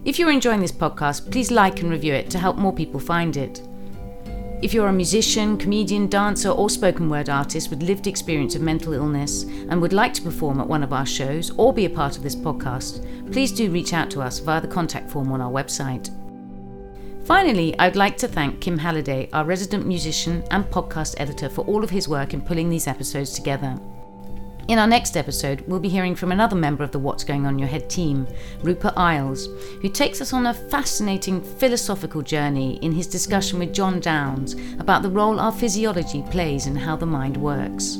If 0.06 0.18
you're 0.18 0.32
enjoying 0.32 0.62
this 0.62 0.72
podcast, 0.72 1.30
please 1.30 1.52
like 1.52 1.82
and 1.82 1.92
review 1.92 2.14
it 2.14 2.30
to 2.30 2.40
help 2.40 2.56
more 2.56 2.72
people 2.72 3.02
find 3.02 3.36
it. 3.36 3.62
If 4.60 4.74
you're 4.74 4.88
a 4.88 4.94
musician, 4.94 5.56
comedian, 5.56 6.08
dancer, 6.08 6.50
or 6.50 6.68
spoken 6.68 7.12
word 7.12 7.30
artist 7.30 7.70
with 7.70 7.84
lived 7.84 8.08
experience 8.08 8.56
of 8.56 8.64
mental 8.64 8.94
illness 8.94 9.44
and 9.44 9.80
would 9.80 9.94
like 9.94 10.16
to 10.16 10.22
perform 10.24 10.60
at 10.60 10.68
one 10.68 10.82
of 10.82 10.94
our 10.94 11.06
shows 11.06 11.52
or 11.58 11.72
be 11.72 11.86
a 11.86 11.90
part 11.90 12.18
of 12.18 12.24
this 12.24 12.36
podcast, 12.36 13.06
please 13.32 13.52
do 13.52 13.70
reach 13.70 13.94
out 13.94 14.10
to 14.10 14.22
us 14.22 14.40
via 14.40 14.60
the 14.60 14.68
contact 14.68 15.12
form 15.12 15.32
on 15.32 15.42
our 15.42 15.52
website. 15.52 16.10
Finally, 17.28 17.78
I'd 17.78 17.96
like 17.96 18.18
to 18.18 18.28
thank 18.28 18.60
Kim 18.60 18.80
Halliday, 18.80 19.30
our 19.32 19.46
resident 19.46 19.86
musician 19.86 20.44
and 20.50 20.66
podcast 20.66 21.14
editor, 21.20 21.50
for 21.50 21.64
all 21.66 21.84
of 21.84 21.92
his 21.92 22.08
work 22.08 22.34
in 22.34 22.42
pulling 22.42 22.70
these 22.70 22.88
episodes 22.88 23.34
together. 23.34 23.80
In 24.68 24.80
our 24.80 24.88
next 24.88 25.16
episode, 25.16 25.62
we'll 25.62 25.80
be 25.80 25.88
hearing 25.88 26.14
from 26.14 26.34
another 26.34 26.56
member 26.58 26.84
of 26.84 26.92
the 26.92 27.00
What's 27.00 27.24
Going 27.24 27.46
On 27.46 27.58
Your 27.58 27.70
Head 27.70 27.90
team, 27.90 28.28
Rupert 28.64 28.98
Isles, 28.98 29.48
who 29.82 29.88
takes 29.88 30.20
us 30.20 30.34
on 30.34 30.46
a 30.46 30.54
fascinating 30.54 31.42
philosophical 31.42 32.22
journey 32.22 32.76
in 32.82 32.92
his 32.92 33.08
discussion 33.08 33.60
with 33.60 33.74
John 33.74 34.02
Downes 34.02 34.56
about 34.78 35.04
the 35.04 35.10
role 35.10 35.40
our 35.40 35.54
physiology 35.54 36.22
plays 36.32 36.68
in 36.68 36.76
how 36.76 36.98
the 36.98 37.06
mind 37.06 37.38
works. 37.38 37.98